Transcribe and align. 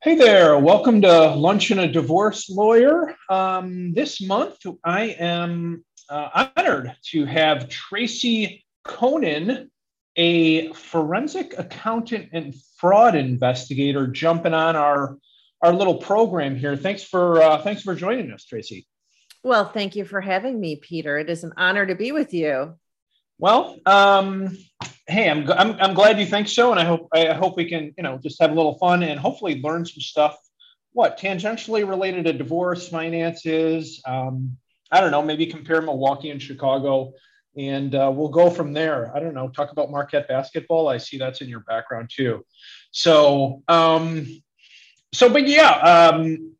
Hey 0.00 0.14
there, 0.14 0.56
welcome 0.56 1.02
to 1.02 1.34
Lunch 1.34 1.72
and 1.72 1.80
a 1.80 1.88
Divorce 1.88 2.48
Lawyer. 2.48 3.16
Um, 3.28 3.92
this 3.94 4.20
month, 4.20 4.64
I 4.84 5.06
am 5.18 5.84
uh, 6.08 6.50
honored 6.56 6.94
to 7.06 7.24
have 7.24 7.68
Tracy 7.68 8.64
Coenen, 8.86 9.68
a 10.14 10.72
forensic 10.72 11.58
accountant 11.58 12.28
and 12.32 12.54
fraud 12.76 13.16
investigator, 13.16 14.06
jumping 14.06 14.54
on 14.54 14.76
our 14.76 15.18
our 15.62 15.72
little 15.72 15.96
program 15.96 16.54
here. 16.54 16.76
Thanks 16.76 17.02
for 17.02 17.42
uh, 17.42 17.60
thanks 17.62 17.82
for 17.82 17.96
joining 17.96 18.30
us, 18.30 18.44
Tracy. 18.44 18.86
Well, 19.42 19.64
thank 19.64 19.96
you 19.96 20.04
for 20.04 20.20
having 20.20 20.60
me, 20.60 20.76
Peter. 20.76 21.18
It 21.18 21.28
is 21.28 21.42
an 21.42 21.54
honor 21.56 21.84
to 21.84 21.96
be 21.96 22.12
with 22.12 22.32
you. 22.32 22.78
Well, 23.40 23.78
um, 23.86 24.56
hey, 25.06 25.30
I'm, 25.30 25.50
I'm, 25.52 25.76
I'm 25.80 25.94
glad 25.94 26.18
you 26.18 26.26
think 26.26 26.48
so, 26.48 26.72
and 26.72 26.80
I 26.80 26.84
hope 26.84 27.08
I 27.14 27.32
hope 27.32 27.56
we 27.56 27.68
can 27.68 27.94
you 27.96 28.02
know 28.02 28.18
just 28.18 28.40
have 28.40 28.50
a 28.50 28.54
little 28.54 28.76
fun 28.78 29.04
and 29.04 29.18
hopefully 29.18 29.60
learn 29.62 29.86
some 29.86 30.00
stuff. 30.00 30.36
What 30.92 31.18
tangentially 31.18 31.88
related 31.88 32.24
to 32.24 32.32
divorce, 32.32 32.88
finances. 32.88 34.02
Um, 34.04 34.56
I 34.90 35.00
don't 35.00 35.12
know. 35.12 35.22
Maybe 35.22 35.46
compare 35.46 35.80
Milwaukee 35.80 36.30
and 36.30 36.42
Chicago, 36.42 37.12
and 37.56 37.94
uh, 37.94 38.10
we'll 38.12 38.28
go 38.28 38.50
from 38.50 38.72
there. 38.72 39.14
I 39.16 39.20
don't 39.20 39.34
know. 39.34 39.48
Talk 39.48 39.70
about 39.70 39.92
Marquette 39.92 40.26
basketball. 40.26 40.88
I 40.88 40.96
see 40.96 41.16
that's 41.16 41.40
in 41.40 41.48
your 41.48 41.60
background 41.60 42.10
too. 42.12 42.44
So, 42.90 43.62
um, 43.68 44.26
so, 45.14 45.28
but 45.28 45.46
yeah, 45.46 45.70
um, 45.70 46.56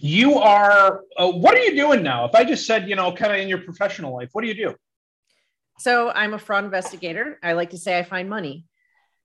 you 0.00 0.38
are. 0.38 1.02
Uh, 1.16 1.30
what 1.30 1.54
are 1.54 1.62
you 1.62 1.76
doing 1.76 2.02
now? 2.02 2.24
If 2.24 2.34
I 2.34 2.42
just 2.42 2.66
said, 2.66 2.88
you 2.88 2.96
know, 2.96 3.12
kind 3.12 3.32
of 3.32 3.38
in 3.38 3.48
your 3.48 3.58
professional 3.58 4.12
life, 4.12 4.30
what 4.32 4.42
do 4.42 4.48
you 4.48 4.54
do? 4.54 4.74
So 5.78 6.10
I'm 6.10 6.34
a 6.34 6.38
fraud 6.38 6.64
investigator. 6.64 7.38
I 7.42 7.52
like 7.52 7.70
to 7.70 7.78
say 7.78 7.98
I 7.98 8.02
find 8.02 8.28
money. 8.28 8.66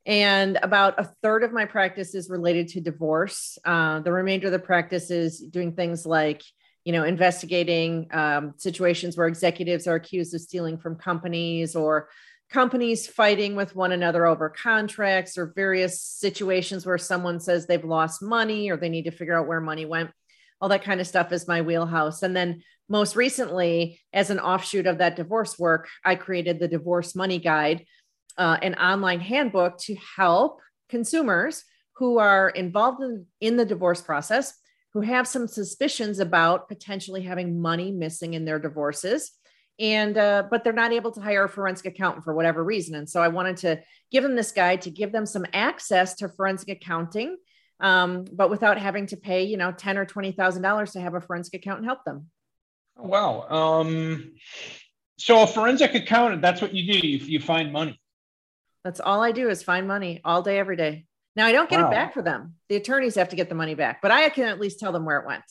And 0.06 0.58
about 0.64 1.00
a 1.00 1.12
third 1.22 1.44
of 1.44 1.52
my 1.52 1.66
practice 1.66 2.16
is 2.16 2.30
related 2.30 2.70
to 2.70 2.82
divorce. 2.82 3.58
Uh, 3.64 4.00
the 4.00 4.12
remainder 4.12 4.48
of 4.48 4.54
the 4.54 4.60
practice 4.60 5.12
is 5.12 5.40
doing 5.40 5.74
things 5.74 6.06
like, 6.06 6.42
you 6.84 6.94
know, 6.94 7.04
investigating 7.04 8.08
um, 8.12 8.54
situations 8.58 9.16
where 9.16 9.28
executives 9.28 9.88
are 9.88 9.96
accused 9.96 10.34
of 10.34 10.42
stealing 10.42 10.78
from 10.78 10.96
companies 10.96 11.76
or 11.76 12.10
companies 12.50 13.06
fighting 13.06 13.56
with 13.56 13.76
one 13.76 13.92
another 13.92 14.26
over 14.26 14.50
contracts 14.50 15.38
or 15.38 15.54
various 15.56 16.02
situations 16.02 16.86
where 16.86 16.98
someone 16.98 17.40
says 17.40 17.68
they've 17.68 17.86
lost 17.86 18.24
money 18.24 18.72
or 18.72 18.78
they 18.78 18.90
need 18.90 19.06
to 19.06 19.12
figure 19.12 19.38
out 19.38 19.48
where 19.48 19.62
money 19.62 19.86
went 19.86 20.10
all 20.62 20.70
that 20.70 20.84
kind 20.84 21.00
of 21.00 21.08
stuff 21.08 21.32
is 21.32 21.48
my 21.48 21.62
wheelhouse. 21.62 22.22
And 22.24 22.36
then 22.36 22.64
most 22.90 23.16
recently, 23.16 24.00
as 24.12 24.30
an 24.30 24.40
offshoot 24.40 24.88
of 24.88 24.98
that 24.98 25.16
divorce 25.16 25.58
work, 25.58 25.88
I 26.04 26.16
created 26.16 26.60
the 26.60 26.68
Divorce 26.68 27.16
Money 27.16 27.40
Guide, 27.40 27.86
uh, 28.38 28.58
an 28.62 28.76
online 28.76 29.20
handbook 29.20 29.78
to 29.84 29.96
help 30.18 30.60
consumers 30.90 31.64
who 31.98 32.18
are 32.18 32.50
involved 32.50 33.02
in, 33.04 33.26
in 33.40 33.58
the 33.58 33.66
divorce 33.66 34.02
process, 34.02 34.54
who 34.94 35.02
have 35.02 35.28
some 35.28 35.48
suspicions 35.48 36.20
about 36.20 36.68
potentially 36.68 37.22
having 37.22 37.62
money 37.62 37.92
missing 37.92 38.34
in 38.34 38.46
their 38.46 38.60
divorces. 38.60 39.32
And, 39.80 40.18
uh, 40.18 40.44
but 40.50 40.64
they're 40.64 40.74
not 40.74 40.92
able 40.92 41.12
to 41.12 41.22
hire 41.22 41.46
a 41.46 41.50
forensic 41.50 41.86
accountant 41.86 42.26
for 42.26 42.34
whatever 42.34 42.64
reason. 42.64 42.96
And 42.96 43.10
so 43.10 43.22
I 43.22 43.30
wanted 43.30 43.58
to 43.58 43.82
give 44.12 44.24
them 44.24 44.36
this 44.36 44.52
guide 44.52 44.82
to 44.82 44.90
give 44.90 45.12
them 45.12 45.26
some 45.26 45.46
access 45.54 46.16
to 46.16 46.28
forensic 46.28 46.70
accounting 46.70 47.38
um, 47.80 48.26
but 48.32 48.50
without 48.50 48.78
having 48.78 49.06
to 49.08 49.18
pay, 49.18 49.44
you 49.44 49.58
know, 49.58 49.72
ten 49.72 49.98
or 49.98 50.06
twenty 50.06 50.32
thousand 50.32 50.62
dollars 50.62 50.92
to 50.94 51.00
have 51.00 51.14
a 51.14 51.22
forensic 51.22 51.54
accountant 51.54 51.86
help 51.86 52.04
them. 52.04 52.28
Wow. 53.02 53.48
Um, 53.50 54.34
so 55.18 55.44
a 55.44 55.48
forensic 55.48 55.96
accountant, 55.96 56.42
that's 56.42 56.62
what 56.62 56.74
you 56.74 56.92
do. 56.92 57.08
You, 57.08 57.18
you 57.18 57.40
find 57.40 57.72
money. 57.72 58.00
That's 58.84 59.00
all 59.00 59.22
I 59.22 59.32
do 59.32 59.50
is 59.50 59.62
find 59.64 59.88
money 59.88 60.22
all 60.24 60.42
day, 60.42 60.58
every 60.58 60.76
day. 60.76 61.06
Now 61.36 61.46
I 61.46 61.52
don't 61.52 61.70
get 61.70 61.82
wow. 61.82 61.88
it 61.88 61.92
back 61.92 62.14
for 62.14 62.22
them. 62.22 62.56
The 62.70 62.76
attorneys 62.76 63.16
have 63.16 63.30
to 63.30 63.36
get 63.36 63.50
the 63.50 63.56
money 63.56 63.76
back, 63.76 64.02
but 64.02 64.12
I 64.12 64.30
can 64.30 64.46
at 64.46 64.60
least 64.60 64.80
tell 64.80 64.92
them 64.92 65.06
where 65.06 65.20
it 65.20 65.28
went. 65.28 65.44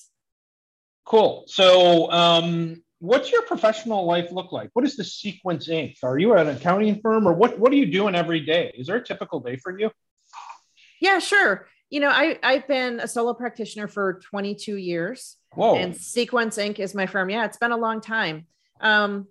Cool. 1.04 1.44
So, 1.46 2.10
um, 2.10 2.82
what's 2.98 3.30
your 3.30 3.42
professional 3.42 4.04
life 4.06 4.30
look 4.32 4.52
like? 4.52 4.70
What 4.72 4.84
is 4.84 4.96
the 4.96 5.04
Sequence 5.04 5.68
Inc? 5.68 5.96
Are 6.02 6.18
you 6.18 6.34
at 6.34 6.46
an 6.46 6.56
accounting 6.56 7.00
firm, 7.00 7.26
or 7.26 7.32
what? 7.32 7.58
What 7.58 7.72
are 7.72 7.76
you 7.76 7.86
doing 7.86 8.14
every 8.14 8.40
day? 8.40 8.74
Is 8.76 8.88
there 8.88 8.96
a 8.96 9.04
typical 9.04 9.40
day 9.40 9.56
for 9.56 9.78
you? 9.78 9.90
Yeah, 11.00 11.18
sure 11.18 11.66
you 11.90 12.00
know, 12.00 12.10
I 12.10 12.38
I've 12.42 12.66
been 12.68 13.00
a 13.00 13.08
solo 13.08 13.34
practitioner 13.34 13.88
for 13.88 14.20
22 14.24 14.76
years. 14.76 15.36
Whoa. 15.58 15.74
And 15.74 15.96
Sequence 15.96 16.56
Inc. 16.56 16.78
is 16.78 16.94
my 16.94 17.06
firm. 17.06 17.30
Yeah, 17.30 17.44
it's 17.44 17.56
been 17.56 17.72
a 17.72 17.76
long 17.76 18.00
time. 18.00 18.46
Um, 18.80 19.26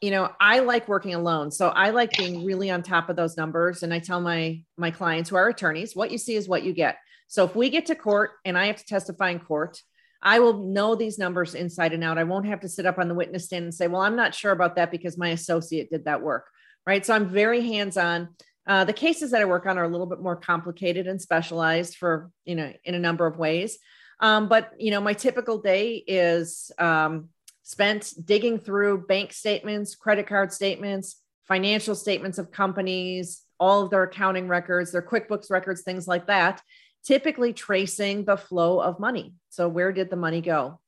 you 0.00 0.10
know, 0.10 0.30
I 0.40 0.60
like 0.60 0.88
working 0.88 1.14
alone. 1.14 1.50
So 1.50 1.68
I 1.68 1.90
like 1.90 2.16
being 2.16 2.46
really 2.46 2.70
on 2.70 2.82
top 2.82 3.10
of 3.10 3.16
those 3.16 3.36
numbers. 3.36 3.82
And 3.82 3.92
I 3.92 3.98
tell 3.98 4.18
my 4.18 4.62
my 4.78 4.90
clients 4.90 5.28
who 5.28 5.36
are 5.36 5.46
attorneys, 5.46 5.94
what 5.94 6.10
you 6.10 6.16
see 6.16 6.36
is 6.36 6.48
what 6.48 6.62
you 6.62 6.72
get. 6.72 6.96
So 7.26 7.44
if 7.44 7.54
we 7.54 7.68
get 7.68 7.84
to 7.86 7.94
court 7.94 8.30
and 8.46 8.56
I 8.56 8.68
have 8.68 8.76
to 8.76 8.84
testify 8.86 9.28
in 9.28 9.40
court, 9.40 9.82
I 10.22 10.38
will 10.38 10.64
know 10.64 10.94
these 10.94 11.18
numbers 11.18 11.54
inside 11.54 11.92
and 11.92 12.02
out. 12.02 12.16
I 12.16 12.24
won't 12.24 12.46
have 12.46 12.60
to 12.60 12.68
sit 12.68 12.86
up 12.86 12.98
on 12.98 13.08
the 13.08 13.14
witness 13.14 13.44
stand 13.44 13.64
and 13.64 13.74
say, 13.74 13.88
well, 13.88 14.00
I'm 14.00 14.16
not 14.16 14.34
sure 14.34 14.52
about 14.52 14.76
that 14.76 14.90
because 14.90 15.18
my 15.18 15.28
associate 15.28 15.90
did 15.90 16.06
that 16.06 16.22
work. 16.22 16.46
Right. 16.86 17.04
So 17.04 17.12
I'm 17.14 17.28
very 17.28 17.60
hands-on. 17.60 18.28
Uh, 18.66 18.84
the 18.84 18.94
cases 18.94 19.32
that 19.32 19.42
I 19.42 19.44
work 19.44 19.66
on 19.66 19.76
are 19.76 19.84
a 19.84 19.88
little 19.88 20.06
bit 20.06 20.22
more 20.22 20.36
complicated 20.36 21.06
and 21.06 21.20
specialized 21.20 21.96
for, 21.96 22.30
you 22.46 22.54
know, 22.54 22.72
in 22.84 22.94
a 22.94 22.98
number 22.98 23.26
of 23.26 23.36
ways. 23.36 23.78
Um, 24.20 24.48
but, 24.48 24.72
you 24.78 24.90
know, 24.90 25.00
my 25.00 25.12
typical 25.12 25.58
day 25.58 25.96
is 26.06 26.70
um, 26.78 27.28
spent 27.62 28.14
digging 28.24 28.58
through 28.58 29.06
bank 29.06 29.32
statements, 29.32 29.94
credit 29.94 30.26
card 30.26 30.52
statements, 30.52 31.22
financial 31.46 31.94
statements 31.94 32.38
of 32.38 32.50
companies, 32.50 33.42
all 33.60 33.82
of 33.82 33.90
their 33.90 34.02
accounting 34.02 34.48
records, 34.48 34.92
their 34.92 35.02
QuickBooks 35.02 35.50
records, 35.50 35.82
things 35.82 36.08
like 36.08 36.26
that, 36.26 36.60
typically 37.04 37.52
tracing 37.52 38.24
the 38.24 38.36
flow 38.36 38.80
of 38.80 39.00
money. 39.00 39.34
So, 39.50 39.68
where 39.68 39.92
did 39.92 40.10
the 40.10 40.16
money 40.16 40.40
go? 40.40 40.80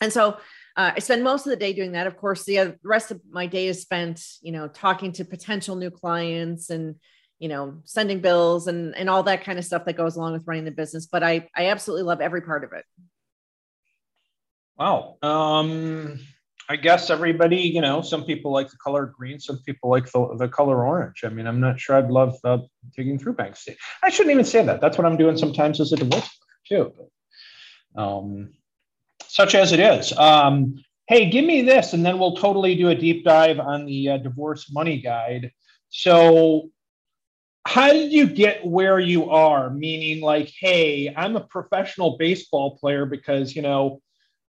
And 0.00 0.12
so, 0.12 0.38
uh, 0.76 0.92
I 0.96 0.98
spend 1.00 1.24
most 1.24 1.46
of 1.46 1.50
the 1.50 1.56
day 1.56 1.72
doing 1.72 1.92
that. 1.92 2.06
Of 2.06 2.16
course, 2.16 2.44
the 2.44 2.78
rest 2.82 3.10
of 3.10 3.20
my 3.30 3.46
day 3.46 3.66
is 3.66 3.82
spent, 3.82 4.24
you 4.40 4.52
know, 4.52 4.68
talking 4.68 5.12
to 5.12 5.24
potential 5.24 5.76
new 5.76 5.90
clients 5.90 6.70
and, 6.70 6.96
you 7.40 7.48
know, 7.48 7.80
sending 7.84 8.20
bills 8.20 8.68
and 8.68 8.94
and 8.94 9.10
all 9.10 9.24
that 9.24 9.44
kind 9.44 9.58
of 9.58 9.64
stuff 9.64 9.84
that 9.86 9.96
goes 9.96 10.14
along 10.14 10.34
with 10.34 10.46
running 10.46 10.64
the 10.64 10.70
business. 10.70 11.06
But 11.06 11.24
I 11.24 11.48
I 11.56 11.66
absolutely 11.66 12.04
love 12.04 12.20
every 12.20 12.42
part 12.42 12.62
of 12.62 12.72
it. 12.72 12.84
Wow. 14.78 15.16
Um, 15.22 16.20
I 16.68 16.76
guess 16.76 17.10
everybody, 17.10 17.56
you 17.56 17.80
know, 17.80 18.00
some 18.00 18.24
people 18.24 18.52
like 18.52 18.70
the 18.70 18.76
color 18.76 19.06
green, 19.06 19.40
some 19.40 19.58
people 19.66 19.90
like 19.90 20.10
the, 20.12 20.36
the 20.38 20.48
color 20.48 20.86
orange. 20.86 21.24
I 21.24 21.28
mean, 21.28 21.46
I'm 21.46 21.58
not 21.58 21.80
sure 21.80 21.96
I'd 21.96 22.10
love 22.10 22.36
uh, 22.44 22.58
digging 22.96 23.18
through 23.18 23.32
bank 23.32 23.56
statements. 23.56 23.82
I 24.04 24.10
shouldn't 24.10 24.32
even 24.32 24.44
say 24.44 24.64
that. 24.64 24.80
That's 24.80 24.96
what 24.96 25.06
I'm 25.06 25.16
doing 25.16 25.36
sometimes 25.36 25.80
as 25.80 25.92
a 25.92 25.96
divorce 25.96 26.30
too. 26.68 26.92
Um, 27.96 28.52
such 29.26 29.54
as 29.54 29.72
it 29.72 29.80
is. 29.80 30.16
Um, 30.16 30.76
hey, 31.08 31.28
give 31.28 31.44
me 31.44 31.62
this, 31.62 31.92
and 31.92 32.06
then 32.06 32.18
we'll 32.18 32.36
totally 32.36 32.76
do 32.76 32.88
a 32.88 32.94
deep 32.94 33.24
dive 33.24 33.58
on 33.58 33.84
the 33.84 34.10
uh, 34.10 34.16
divorce 34.18 34.70
money 34.72 35.00
guide. 35.00 35.50
So, 35.88 36.70
how 37.66 37.92
did 37.92 38.12
you 38.12 38.26
get 38.26 38.66
where 38.66 38.98
you 38.98 39.30
are? 39.30 39.70
Meaning, 39.70 40.22
like, 40.22 40.52
hey, 40.58 41.12
I'm 41.14 41.36
a 41.36 41.40
professional 41.40 42.16
baseball 42.16 42.78
player 42.78 43.04
because, 43.06 43.54
you 43.54 43.62
know, 43.62 44.00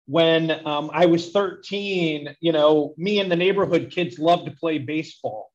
when 0.06 0.50
um, 0.66 0.91
I 0.93 1.06
was 1.06 1.31
13, 1.31 2.37
you 2.41 2.53
know, 2.53 2.94
me 2.97 3.21
and 3.21 3.31
the 3.31 3.37
neighborhood 3.37 3.91
kids 3.91 4.19
loved 4.19 4.47
to 4.47 4.53
play 4.53 4.78
baseball. 4.78 5.50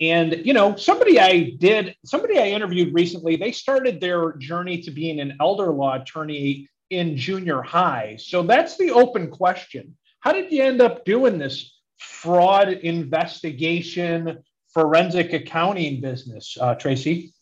And, 0.00 0.46
you 0.46 0.52
know, 0.52 0.76
somebody 0.76 1.18
I 1.18 1.54
did, 1.58 1.96
somebody 2.04 2.38
I 2.38 2.48
interviewed 2.48 2.94
recently, 2.94 3.36
they 3.36 3.50
started 3.50 4.00
their 4.00 4.34
journey 4.34 4.80
to 4.82 4.90
being 4.92 5.18
an 5.18 5.36
elder 5.40 5.72
law 5.72 6.00
attorney 6.00 6.68
in 6.90 7.16
junior 7.16 7.62
high. 7.62 8.16
So 8.18 8.42
that's 8.42 8.76
the 8.76 8.92
open 8.92 9.30
question. 9.30 9.96
How 10.20 10.32
did 10.32 10.52
you 10.52 10.62
end 10.62 10.80
up 10.80 11.04
doing 11.04 11.38
this 11.38 11.74
fraud 11.98 12.68
investigation, 12.68 14.38
forensic 14.78 15.32
accounting 15.32 16.00
business, 16.00 16.56
uh, 16.60 16.74
Tracy? 16.76 17.34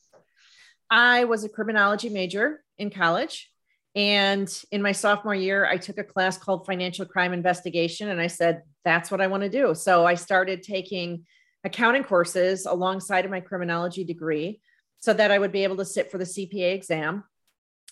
I 0.90 1.24
was 1.24 1.44
a 1.44 1.50
criminology 1.50 2.08
major 2.08 2.62
in 2.78 2.88
college. 2.88 3.50
And 3.94 4.48
in 4.72 4.80
my 4.80 4.92
sophomore 4.92 5.34
year, 5.34 5.66
I 5.66 5.76
took 5.76 5.98
a 5.98 6.04
class 6.04 6.38
called 6.38 6.64
Financial 6.64 7.04
Crime 7.04 7.34
Investigation. 7.34 8.08
And 8.08 8.20
I 8.20 8.28
said, 8.28 8.62
that's 8.84 9.10
what 9.10 9.20
I 9.20 9.26
want 9.26 9.42
to 9.42 9.50
do. 9.50 9.74
So 9.74 10.06
I 10.06 10.14
started 10.14 10.62
taking 10.62 11.26
accounting 11.62 12.04
courses 12.04 12.64
alongside 12.64 13.26
of 13.26 13.30
my 13.30 13.40
criminology 13.40 14.04
degree 14.04 14.60
so 14.98 15.12
that 15.12 15.30
I 15.30 15.38
would 15.38 15.52
be 15.52 15.64
able 15.64 15.76
to 15.76 15.84
sit 15.84 16.10
for 16.10 16.16
the 16.16 16.24
CPA 16.24 16.74
exam 16.74 17.24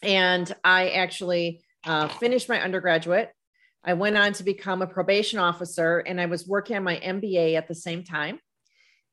and 0.02 0.54
I 0.64 0.90
actually 0.90 1.62
uh, 1.84 2.08
finished 2.08 2.48
my 2.48 2.60
undergraduate. 2.62 3.30
I 3.84 3.94
went 3.94 4.16
on 4.16 4.32
to 4.34 4.42
become 4.42 4.80
a 4.80 4.86
probation 4.86 5.38
officer 5.38 5.98
and 5.98 6.20
I 6.20 6.26
was 6.26 6.46
working 6.46 6.76
on 6.76 6.84
my 6.84 6.96
MBA 6.96 7.56
at 7.56 7.68
the 7.68 7.74
same 7.74 8.04
time. 8.04 8.38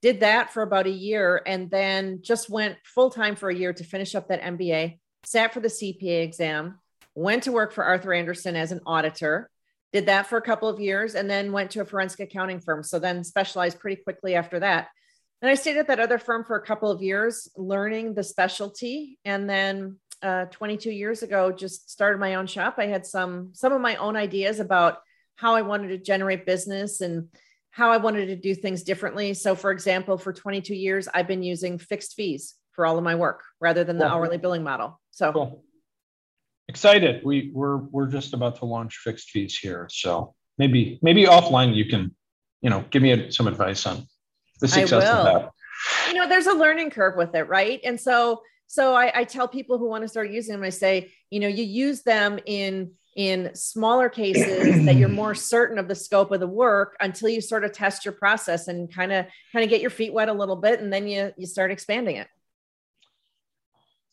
Did 0.01 0.21
that 0.21 0.51
for 0.51 0.63
about 0.63 0.87
a 0.87 0.91
year 0.91 1.41
and 1.45 1.69
then 1.69 2.21
just 2.23 2.49
went 2.49 2.77
full 2.83 3.11
time 3.11 3.35
for 3.35 3.49
a 3.49 3.55
year 3.55 3.71
to 3.73 3.83
finish 3.83 4.15
up 4.15 4.29
that 4.29 4.41
MBA, 4.41 4.99
sat 5.23 5.53
for 5.53 5.59
the 5.59 5.67
CPA 5.67 6.23
exam, 6.23 6.79
went 7.13 7.43
to 7.43 7.51
work 7.51 7.71
for 7.71 7.83
Arthur 7.83 8.13
Andersen 8.13 8.55
as 8.55 8.71
an 8.71 8.81
auditor, 8.85 9.49
did 9.93 10.07
that 10.07 10.27
for 10.27 10.37
a 10.37 10.41
couple 10.41 10.69
of 10.69 10.79
years, 10.79 11.15
and 11.15 11.29
then 11.29 11.51
went 11.51 11.71
to 11.71 11.81
a 11.81 11.85
forensic 11.85 12.19
accounting 12.21 12.59
firm. 12.59 12.81
So 12.81 12.97
then 12.97 13.23
specialized 13.23 13.79
pretty 13.79 14.01
quickly 14.01 14.35
after 14.35 14.59
that. 14.59 14.87
And 15.41 15.49
I 15.49 15.55
stayed 15.55 15.77
at 15.77 15.87
that 15.87 15.99
other 15.99 16.17
firm 16.17 16.45
for 16.45 16.55
a 16.55 16.65
couple 16.65 16.91
of 16.91 17.01
years, 17.01 17.49
learning 17.57 18.13
the 18.13 18.23
specialty. 18.23 19.17
And 19.25 19.49
then 19.49 19.99
uh, 20.21 20.45
22 20.45 20.91
years 20.91 21.23
ago, 21.23 21.51
just 21.51 21.89
started 21.89 22.19
my 22.19 22.35
own 22.35 22.47
shop. 22.47 22.75
I 22.77 22.85
had 22.85 23.05
some 23.05 23.49
some 23.53 23.73
of 23.73 23.81
my 23.81 23.95
own 23.95 24.15
ideas 24.15 24.59
about 24.59 24.99
how 25.35 25.55
I 25.55 25.63
wanted 25.63 25.89
to 25.89 25.97
generate 25.97 26.45
business 26.45 27.01
and 27.01 27.29
how 27.71 27.89
I 27.89 27.97
wanted 27.97 28.27
to 28.27 28.35
do 28.35 28.53
things 28.53 28.83
differently. 28.83 29.33
So, 29.33 29.55
for 29.55 29.71
example, 29.71 30.17
for 30.17 30.33
22 30.33 30.75
years, 30.75 31.07
I've 31.13 31.27
been 31.27 31.41
using 31.41 31.77
fixed 31.77 32.13
fees 32.15 32.55
for 32.73 32.85
all 32.85 32.97
of 32.97 33.03
my 33.03 33.15
work 33.15 33.43
rather 33.59 33.83
than 33.83 33.97
the 33.97 34.05
cool. 34.05 34.13
hourly 34.13 34.37
billing 34.37 34.63
model. 34.63 34.99
So 35.11 35.31
cool. 35.31 35.63
excited. 36.67 37.23
We 37.23 37.51
we're 37.53 37.77
we're 37.77 38.07
just 38.07 38.33
about 38.33 38.57
to 38.57 38.65
launch 38.65 38.97
fixed 38.97 39.29
fees 39.29 39.57
here. 39.57 39.87
So 39.91 40.35
maybe 40.57 40.99
maybe 41.01 41.25
offline 41.25 41.73
you 41.75 41.85
can, 41.85 42.15
you 42.61 42.69
know, 42.69 42.85
give 42.89 43.01
me 43.01 43.31
some 43.31 43.47
advice 43.47 43.85
on 43.85 44.05
the 44.59 44.67
success 44.67 45.03
of 45.09 45.25
that. 45.25 45.51
You 46.07 46.13
know, 46.13 46.27
there's 46.27 46.47
a 46.47 46.53
learning 46.53 46.91
curve 46.91 47.15
with 47.17 47.33
it, 47.35 47.47
right? 47.47 47.79
And 47.83 47.99
so 47.99 48.41
so 48.67 48.95
I, 48.95 49.11
I 49.13 49.23
tell 49.25 49.49
people 49.49 49.77
who 49.77 49.87
want 49.89 50.03
to 50.03 50.07
start 50.07 50.29
using 50.29 50.55
them, 50.55 50.63
I 50.63 50.69
say, 50.69 51.11
you 51.29 51.41
know, 51.41 51.49
you 51.49 51.63
use 51.63 52.03
them 52.03 52.39
in 52.45 52.91
in 53.15 53.53
smaller 53.53 54.09
cases 54.09 54.85
that 54.85 54.95
you're 54.95 55.09
more 55.09 55.35
certain 55.53 55.77
of 55.77 55.87
the 55.87 55.95
scope 55.95 56.31
of 56.31 56.39
the 56.39 56.47
work 56.47 56.95
until 56.99 57.29
you 57.29 57.41
sort 57.41 57.63
of 57.63 57.71
test 57.71 58.05
your 58.05 58.13
process 58.13 58.67
and 58.67 58.93
kind 58.93 59.11
of 59.11 59.25
kind 59.51 59.63
of 59.63 59.69
get 59.69 59.81
your 59.81 59.89
feet 59.89 60.13
wet 60.13 60.29
a 60.29 60.33
little 60.33 60.55
bit 60.55 60.79
and 60.79 60.91
then 60.91 61.07
you 61.07 61.31
you 61.37 61.45
start 61.45 61.71
expanding 61.71 62.15
it. 62.17 62.27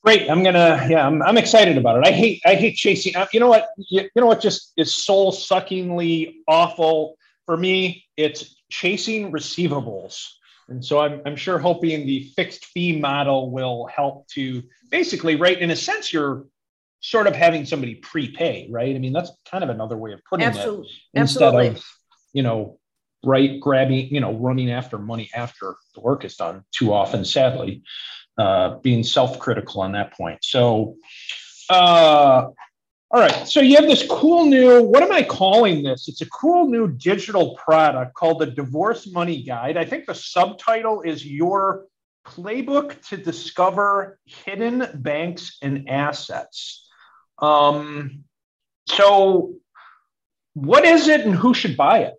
Great. 0.03 0.31
I'm 0.31 0.43
gonna 0.43 0.87
yeah 0.89 1.07
i'm, 1.07 1.23
I'm 1.23 1.39
excited 1.39 1.77
about 1.77 1.99
it. 1.99 2.07
I 2.07 2.13
hate 2.13 2.41
i 2.45 2.55
hate 2.55 2.77
chasing 2.77 3.15
uh, 3.17 3.27
you 3.33 3.41
know 3.41 3.49
what? 3.49 3.69
You, 3.77 4.03
you 4.03 4.21
know 4.21 4.27
what 4.27 4.41
just 4.41 4.73
is 4.77 4.95
soul 4.95 5.33
suckingly 5.33 6.43
awful? 6.49 7.17
For 7.47 7.57
me 7.57 8.05
it's 8.17 8.57
chasing 8.71 9.33
receivables. 9.33 10.27
And 10.69 10.85
so 10.85 11.01
I'm, 11.01 11.23
I'm 11.25 11.37
sure 11.37 11.59
hoping 11.59 12.07
the 12.07 12.25
fixed 12.37 12.67
fee 12.67 12.99
model 12.99 13.51
will 13.51 13.87
help 13.87 14.29
to 14.29 14.63
basically 14.91 15.37
right 15.37 15.59
in 15.59 15.71
a 15.71 15.77
sense 15.77 16.13
you're 16.13 16.45
sort 17.01 17.27
of 17.27 17.35
having 17.35 17.65
somebody 17.65 17.95
prepay, 17.95 18.69
right? 18.71 18.95
I 18.95 18.99
mean, 18.99 19.13
that's 19.13 19.31
kind 19.51 19.63
of 19.63 19.71
another 19.71 19.97
way 19.97 20.13
of 20.13 20.21
putting 20.29 20.47
Absolutely. 20.47 20.87
it. 20.87 21.21
Instead 21.21 21.55
Absolutely. 21.55 21.69
of, 21.69 21.85
you 22.33 22.43
know, 22.43 22.79
right, 23.25 23.61
grabbing, 23.61 24.13
you 24.15 24.21
know, 24.21 24.35
running 24.35 24.71
after 24.71 24.99
money 24.99 25.31
after 25.35 25.77
the 25.95 26.01
work 26.01 26.25
is 26.25 26.37
done 26.37 26.65
too 26.73 26.93
often, 26.93 27.25
sadly, 27.25 27.83
uh, 28.39 28.77
being 28.77 29.03
self-critical 29.03 29.81
on 29.81 29.93
that 29.93 30.13
point. 30.13 30.39
So, 30.43 30.97
uh, 31.71 32.47
all 33.11 33.21
right. 33.21 33.49
So 33.49 33.61
you 33.61 33.77
have 33.77 33.87
this 33.87 34.07
cool 34.09 34.45
new, 34.45 34.83
what 34.83 35.03
am 35.03 35.13
I 35.13 35.23
calling 35.23 35.83
this? 35.83 36.09
It's 36.09 36.21
a 36.21 36.29
cool 36.29 36.69
new 36.69 36.89
digital 36.89 37.57
product 37.57 38.15
called 38.15 38.41
the 38.41 38.47
Divorce 38.47 39.11
Money 39.11 39.43
Guide. 39.43 39.77
I 39.77 39.85
think 39.85 40.07
the 40.07 40.15
subtitle 40.15 41.03
is 41.03 41.25
Your 41.25 41.87
Playbook 42.27 43.01
to 43.09 43.17
Discover 43.17 44.19
Hidden 44.27 44.87
Banks 44.97 45.57
and 45.63 45.89
Assets. 45.89 46.88
Um, 47.41 48.25
so, 48.89 49.55
what 50.55 50.85
is 50.85 51.09
it 51.09 51.21
and 51.23 51.35
who 51.35 51.55
should 51.55 51.77
buy 51.77 52.01
it? 52.01 52.15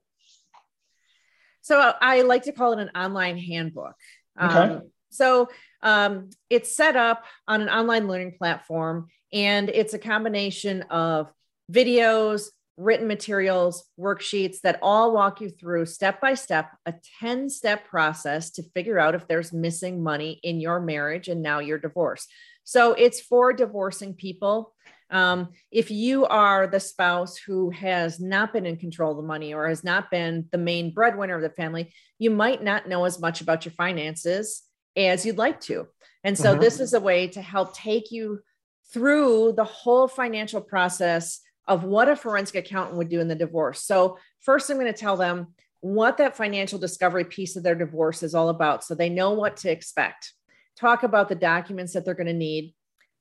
So, 1.62 1.94
I 2.02 2.22
like 2.22 2.44
to 2.44 2.52
call 2.52 2.74
it 2.74 2.80
an 2.80 2.92
online 2.96 3.38
handbook. 3.38 3.96
Okay. 4.42 4.56
Um, 4.56 4.82
so, 5.10 5.50
um, 5.82 6.30
it's 6.50 6.76
set 6.76 6.96
up 6.96 7.26
on 7.48 7.62
an 7.62 7.70
online 7.70 8.08
learning 8.08 8.36
platform 8.38 9.08
and 9.32 9.70
it's 9.70 9.94
a 9.94 10.00
combination 10.00 10.84
of 10.84 11.32
videos, 11.72 12.48
written 12.78 13.08
materials, 13.08 13.86
worksheets 14.00 14.62
that 14.62 14.80
all 14.82 15.14
walk 15.14 15.42
you 15.42 15.50
through 15.50 15.86
step 15.86 16.22
by 16.22 16.34
step 16.34 16.72
a 16.86 16.94
10 17.20 17.50
step 17.50 17.86
process 17.86 18.52
to 18.52 18.64
figure 18.74 18.98
out 18.98 19.16
if 19.16 19.28
there's 19.28 19.52
missing 19.52 20.02
money 20.02 20.40
in 20.44 20.60
your 20.60 20.80
marriage 20.80 21.28
and 21.28 21.42
now 21.42 21.60
your 21.60 21.78
divorce. 21.78 22.28
So 22.64 22.94
it's 22.94 23.20
for 23.20 23.52
divorcing 23.54 24.14
people 24.14 24.74
um, 25.12 25.50
if 25.72 25.90
you 25.90 26.26
are 26.26 26.68
the 26.68 26.80
spouse 26.80 27.38
who 27.38 27.72
has 27.72 28.20
not 28.20 28.54
been 28.54 28.66
in 28.66 28.78
control 28.78 29.12
of 29.12 29.18
the 29.18 29.24
money 29.24 29.54
or 29.54 29.68
has 29.68 29.84
not 29.84 30.12
been 30.12 30.48
the 30.52 30.58
main 30.58 30.94
breadwinner 30.94 31.36
of 31.36 31.42
the 31.42 31.50
family, 31.50 31.92
you 32.20 32.30
might 32.30 32.64
not 32.64 32.88
know 32.88 33.06
as 33.06 33.20
much 33.20 33.42
about 33.42 33.66
your 33.66 33.74
finances 33.74 34.64
as 34.96 35.26
you'd 35.26 35.38
like 35.38 35.60
to. 35.62 35.88
And 36.24 36.38
so, 36.38 36.52
mm-hmm. 36.52 36.62
this 36.62 36.80
is 36.80 36.94
a 36.94 37.00
way 37.00 37.28
to 37.30 37.42
help 37.42 37.74
take 37.74 38.12
you 38.12 38.40
through 38.94 39.54
the 39.56 39.64
whole 39.64 40.08
financial 40.08 40.62
process 40.62 41.42
of 41.68 41.84
what 41.84 42.10
a 42.10 42.16
forensic 42.16 42.56
accountant 42.56 42.98
would 42.98 43.10
do 43.10 43.20
in 43.20 43.28
the 43.28 43.36
divorce. 43.36 43.84
So, 43.84 44.18
first, 44.42 44.70
I'm 44.70 44.78
going 44.78 44.92
to 44.92 45.00
tell 45.00 45.18
them 45.18 45.54
what 45.82 46.18
that 46.18 46.36
financial 46.36 46.78
discovery 46.78 47.24
piece 47.24 47.56
of 47.56 47.64
their 47.64 47.76
divorce 47.76 48.22
is 48.22 48.36
all 48.36 48.50
about 48.50 48.84
so 48.84 48.96
they 48.96 49.10
know 49.10 49.32
what 49.32 49.58
to 49.58 49.72
expect. 49.72 50.34
Talk 50.76 51.04
about 51.04 51.30
the 51.30 51.36
documents 51.36 51.94
that 51.94 52.06
they're 52.06 52.14
going 52.14 52.28
to 52.28 52.34
need 52.34 52.74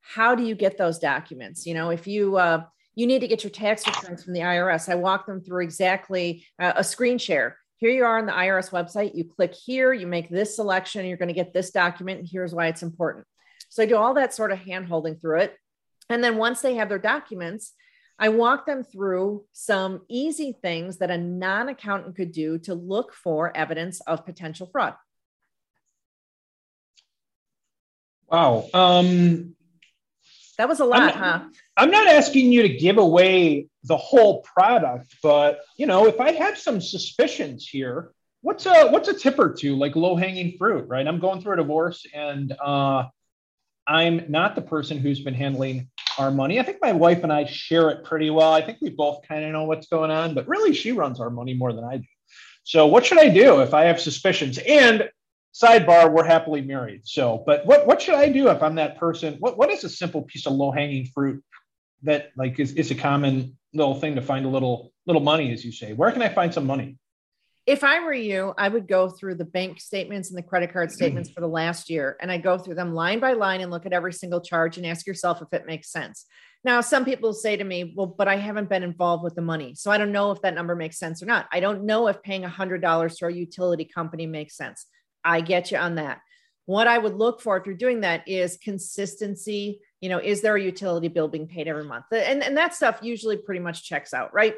how 0.09 0.35
do 0.35 0.43
you 0.43 0.55
get 0.55 0.79
those 0.79 0.99
documents? 0.99 1.67
You 1.67 1.75
know 1.75 1.91
if 1.91 2.07
you 2.07 2.37
uh, 2.37 2.65
you 2.95 3.07
need 3.07 3.21
to 3.21 3.29
get 3.29 3.45
your 3.45 3.51
tax 3.51 3.87
returns 3.87 4.25
from 4.25 4.33
the 4.33 4.41
irs 4.41 4.89
i 4.89 4.95
walk 4.97 5.27
them 5.27 5.41
through 5.41 5.63
exactly 5.63 6.45
uh, 6.59 6.73
a 6.77 6.85
screen 6.85 7.19
share. 7.19 7.59
Here 7.77 7.91
you 7.91 8.05
are 8.05 8.19
on 8.19 8.27
the 8.27 8.33
irs 8.33 8.71
website. 8.71 9.15
You 9.15 9.25
click 9.25 9.55
here 9.55 9.93
you 9.93 10.07
make 10.07 10.31
this 10.31 10.57
selection 10.57 11.05
you're 11.07 11.19
going 11.19 11.29
to 11.29 11.35
get 11.35 11.53
this 11.53 11.71
document 11.71 12.21
and 12.21 12.29
here's 12.31 12.55
why 12.55 12.69
it's 12.69 12.83
important. 12.83 13.27
So 13.69 13.83
i 13.83 13.87
do 13.87 13.97
all 13.97 14.15
that 14.15 14.35
sort 14.35 14.51
of 14.51 14.59
hand 14.59 14.87
holding 14.87 15.17
through 15.17 15.41
it. 15.41 15.57
And 16.09 16.25
then 16.25 16.39
once 16.39 16.63
they 16.63 16.77
have 16.77 16.89
their 16.89 16.99
documents 16.99 17.75
I 18.19 18.31
walk 18.31 18.67
them 18.67 18.83
through 18.83 19.45
some 19.53 20.01
easy 20.09 20.57
things 20.61 20.99
that 20.99 21.11
a 21.11 21.19
non 21.19 21.69
accountant 21.69 22.17
could 22.17 22.33
do 22.33 22.59
to 22.61 22.75
look 22.75 23.13
for 23.13 23.57
evidence 23.57 24.01
of 24.01 24.25
potential 24.25 24.69
fraud. 24.73 24.95
Wow. 28.31 28.69
Um, 28.75 29.55
that 30.59 30.69
was 30.69 30.81
a 30.81 30.85
lot, 30.85 31.01
I'm 31.01 31.07
not, 31.07 31.15
huh? 31.15 31.41
I'm 31.77 31.91
not 31.91 32.09
asking 32.09 32.53
you 32.53 32.63
to 32.63 32.69
give 32.69 32.99
away 32.99 33.69
the 33.85 33.97
whole 33.97 34.43
product, 34.43 35.15
but 35.23 35.61
you 35.77 35.87
know, 35.87 36.07
if 36.07 36.21
I 36.21 36.33
have 36.33 36.59
some 36.59 36.81
suspicions 36.81 37.67
here, 37.67 38.11
what's 38.43 38.67
a 38.67 38.89
what's 38.89 39.09
a 39.09 39.15
tip 39.15 39.39
or 39.39 39.53
two, 39.53 39.77
like 39.77 39.97
low 39.97 40.17
hanging 40.17 40.59
fruit, 40.59 40.87
right? 40.89 41.07
I'm 41.07 41.21
going 41.21 41.41
through 41.41 41.55
a 41.55 41.57
divorce, 41.57 42.05
and 42.13 42.53
uh, 42.61 43.05
I'm 43.87 44.25
not 44.29 44.57
the 44.57 44.63
person 44.63 44.99
who's 44.99 45.21
been 45.21 45.35
handling 45.35 45.89
our 46.19 46.33
money. 46.33 46.59
I 46.59 46.65
think 46.65 46.79
my 46.83 46.93
wife 46.93 47.23
and 47.23 47.33
I 47.33 47.45
share 47.45 47.91
it 47.91 48.05
pretty 48.05 48.31
well. 48.31 48.53
I 48.53 48.61
think 48.61 48.79
we 48.81 48.91
both 48.91 49.27
kind 49.27 49.45
of 49.45 49.53
know 49.53 49.65
what's 49.65 49.87
going 49.87 50.11
on, 50.11 50.35
but 50.35 50.49
really, 50.49 50.75
she 50.75 50.91
runs 50.93 51.21
our 51.21 51.31
money 51.31 51.55
more 51.55 51.73
than 51.73 51.85
I 51.85 51.99
do. 51.99 52.07
So, 52.65 52.87
what 52.87 53.07
should 53.07 53.19
I 53.19 53.29
do 53.29 53.61
if 53.63 53.75
I 53.75 53.85
have 53.85 54.01
suspicions? 54.01 54.59
And 54.59 55.09
sidebar, 55.55 56.12
we're 56.12 56.25
happily 56.25 56.61
married. 56.61 57.03
So, 57.05 57.43
but 57.47 57.67
what 57.67 57.87
what 57.87 58.00
should 58.03 58.15
I 58.15 58.29
do 58.29 58.49
if 58.49 58.62
I'm 58.62 58.77
that 58.77 58.99
person? 58.99 59.37
What 59.41 59.59
what 59.59 59.71
is 59.71 59.85
a 59.85 59.89
simple 59.89 60.23
piece 60.23 60.47
of 60.47 60.52
low 60.52 60.71
hanging 60.71 61.07
fruit 61.07 61.43
that 62.02 62.31
like 62.37 62.59
is, 62.59 62.73
is 62.73 62.90
a 62.90 62.95
common 62.95 63.57
little 63.75 63.95
thing 63.95 64.14
to 64.14 64.23
find 64.23 64.47
a 64.47 64.49
little 64.49 64.93
little 65.07 65.23
money, 65.23 65.52
as 65.52 65.64
you 65.64 65.73
say? 65.73 65.93
Where 65.93 66.12
can 66.12 66.23
I 66.23 66.28
find 66.28 66.52
some 66.52 66.67
money? 66.67 66.99
If 67.67 67.85
I 67.85 68.00
were 68.00 68.14
you, 68.14 68.55
I 68.57 68.67
would 68.67 68.88
go 68.88 69.11
through 69.11 69.35
the 69.35 69.45
bank 69.45 69.78
statements 69.78 70.31
and 70.31 70.38
the 70.38 70.43
credit 70.43 70.73
card 70.73 70.90
statements 70.90 71.28
hmm. 71.28 71.35
for 71.35 71.43
the 71.43 71.49
last 71.49 71.90
year, 71.90 72.17
and 72.19 72.33
I 72.33 72.38
go 72.38 72.57
through 72.57 72.76
them 72.76 72.95
line 72.95 73.21
by 73.21 73.35
line 73.35 73.61
and 73.61 73.71
look 73.71 73.85
at 73.85 73.93
every 73.93 74.14
single 74.14 74.40
charge 74.40 74.78
and 74.78 74.87
ask 74.87 75.07
yourself 75.07 75.43
if 75.43 75.52
it 75.52 75.67
makes 75.67 75.93
sense. 75.93 76.25
Now, 76.64 76.81
some 76.81 77.05
people 77.05 77.33
say 77.33 77.57
to 77.57 77.64
me, 77.64 77.93
well, 77.95 78.07
but 78.07 78.26
I 78.26 78.37
haven't 78.37 78.69
been 78.69 78.83
involved 78.83 79.23
with 79.23 79.35
the 79.35 79.43
money. 79.43 79.75
So 79.75 79.90
I 79.90 79.99
don't 79.99 80.12
know 80.12 80.33
if 80.33 80.40
that 80.43 80.55
number 80.55 80.75
makes 80.75 80.99
sense 80.99 81.23
or 81.23 81.26
not. 81.26 81.47
I 81.52 81.61
don't 81.61 81.85
know 81.85 82.09
if 82.09 82.23
paying 82.23 82.43
$100 82.43 83.19
to 83.19 83.26
a 83.26 83.31
utility 83.31 83.85
company 83.85 84.26
makes 84.26 84.57
sense. 84.57 84.87
I 85.25 85.41
get 85.41 85.71
you 85.71 85.79
on 85.79 85.97
that. 85.97 86.21
What 86.67 86.87
I 86.87 86.99
would 86.99 87.15
look 87.15 87.41
for 87.41 87.57
if 87.57 87.67
you're 87.67 87.75
doing 87.75 88.03
that 88.03 88.29
is 88.29 88.59
consistency. 88.63 89.81
You 90.01 90.11
know, 90.11 90.19
is 90.19 90.43
there 90.43 90.57
a 90.57 90.63
utility 90.63 91.09
bill 91.09 91.29
being 91.29 91.47
paid 91.47 91.67
every 91.67 91.85
month? 91.85 92.05
And, 92.13 92.43
and 92.43 92.57
that 92.57 92.75
stuff 92.75 92.99
usually 93.03 93.37
pretty 93.37 93.61
much 93.61 93.85
checks 93.85 94.13
out, 94.13 94.35
right? 94.35 94.55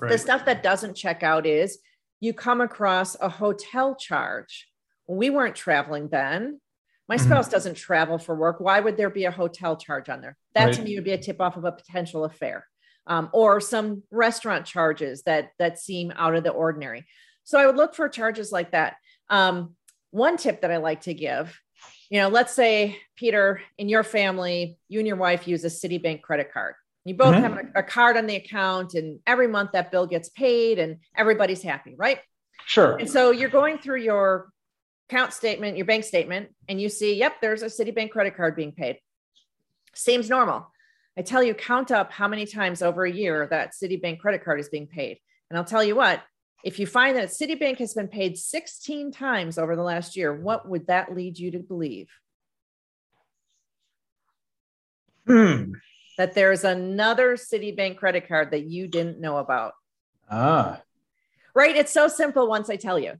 right? 0.00 0.10
The 0.10 0.18
stuff 0.18 0.44
that 0.44 0.62
doesn't 0.62 0.94
check 0.94 1.22
out 1.22 1.46
is 1.46 1.78
you 2.20 2.32
come 2.32 2.60
across 2.60 3.16
a 3.20 3.28
hotel 3.28 3.96
charge. 3.96 4.68
We 5.08 5.30
weren't 5.30 5.56
traveling 5.56 6.08
then. 6.08 6.60
My 7.08 7.16
mm-hmm. 7.16 7.26
spouse 7.26 7.48
doesn't 7.48 7.74
travel 7.74 8.18
for 8.18 8.34
work. 8.36 8.60
Why 8.60 8.78
would 8.78 8.96
there 8.96 9.10
be 9.10 9.24
a 9.24 9.30
hotel 9.32 9.76
charge 9.76 10.08
on 10.08 10.20
there? 10.20 10.36
That 10.54 10.66
right. 10.66 10.74
to 10.74 10.82
me 10.82 10.94
would 10.94 11.04
be 11.04 11.12
a 11.12 11.18
tip 11.18 11.40
off 11.40 11.56
of 11.56 11.64
a 11.64 11.72
potential 11.72 12.24
affair. 12.24 12.66
Um, 13.08 13.30
or 13.32 13.60
some 13.60 14.04
restaurant 14.12 14.64
charges 14.64 15.24
that 15.24 15.50
that 15.58 15.80
seem 15.80 16.12
out 16.14 16.36
of 16.36 16.44
the 16.44 16.50
ordinary. 16.50 17.04
So 17.42 17.58
I 17.58 17.66
would 17.66 17.74
look 17.74 17.96
for 17.96 18.08
charges 18.08 18.52
like 18.52 18.70
that. 18.70 18.94
Um, 19.28 19.74
one 20.12 20.36
tip 20.36 20.60
that 20.60 20.70
I 20.70 20.76
like 20.76 21.02
to 21.02 21.14
give, 21.14 21.58
you 22.08 22.20
know, 22.20 22.28
let's 22.28 22.52
say, 22.52 22.98
Peter, 23.16 23.60
in 23.78 23.88
your 23.88 24.04
family, 24.04 24.78
you 24.88 25.00
and 25.00 25.08
your 25.08 25.16
wife 25.16 25.48
use 25.48 25.64
a 25.64 25.68
Citibank 25.68 26.22
credit 26.22 26.52
card. 26.52 26.74
You 27.04 27.14
both 27.14 27.34
mm-hmm. 27.34 27.42
have 27.42 27.58
a, 27.74 27.80
a 27.80 27.82
card 27.82 28.16
on 28.16 28.26
the 28.26 28.36
account, 28.36 28.94
and 28.94 29.18
every 29.26 29.48
month 29.48 29.72
that 29.72 29.90
bill 29.90 30.06
gets 30.06 30.28
paid, 30.28 30.78
and 30.78 30.98
everybody's 31.16 31.62
happy, 31.62 31.94
right? 31.96 32.20
Sure. 32.66 32.96
And 32.96 33.10
so 33.10 33.32
you're 33.32 33.48
going 33.48 33.78
through 33.78 34.02
your 34.02 34.50
account 35.08 35.32
statement, 35.32 35.76
your 35.76 35.86
bank 35.86 36.04
statement, 36.04 36.50
and 36.68 36.80
you 36.80 36.88
see, 36.88 37.14
yep, 37.14 37.40
there's 37.40 37.62
a 37.62 37.66
Citibank 37.66 38.10
credit 38.10 38.36
card 38.36 38.54
being 38.54 38.72
paid. 38.72 38.98
Seems 39.94 40.30
normal. 40.30 40.70
I 41.18 41.22
tell 41.22 41.42
you, 41.42 41.54
count 41.54 41.90
up 41.90 42.12
how 42.12 42.28
many 42.28 42.46
times 42.46 42.82
over 42.82 43.04
a 43.04 43.10
year 43.10 43.46
that 43.50 43.72
Citibank 43.72 44.20
credit 44.20 44.44
card 44.44 44.60
is 44.60 44.68
being 44.68 44.86
paid. 44.86 45.18
And 45.50 45.58
I'll 45.58 45.64
tell 45.64 45.84
you 45.84 45.96
what, 45.96 46.22
if 46.64 46.78
you 46.78 46.86
find 46.86 47.16
that 47.16 47.28
Citibank 47.28 47.78
has 47.78 47.94
been 47.94 48.08
paid 48.08 48.38
16 48.38 49.12
times 49.12 49.58
over 49.58 49.74
the 49.74 49.82
last 49.82 50.16
year, 50.16 50.34
what 50.34 50.68
would 50.68 50.86
that 50.86 51.14
lead 51.14 51.38
you 51.38 51.50
to 51.52 51.58
believe? 51.58 52.08
Hmm. 55.26 55.74
that 56.18 56.34
there's 56.34 56.64
another 56.64 57.36
Citibank 57.36 57.96
credit 57.96 58.26
card 58.26 58.50
that 58.50 58.64
you 58.64 58.88
didn't 58.88 59.20
know 59.20 59.38
about. 59.38 59.72
Ah. 60.28 60.82
Right? 61.54 61.76
It's 61.76 61.92
so 61.92 62.08
simple 62.08 62.48
once 62.48 62.68
I 62.68 62.76
tell 62.76 62.98
you. 62.98 63.14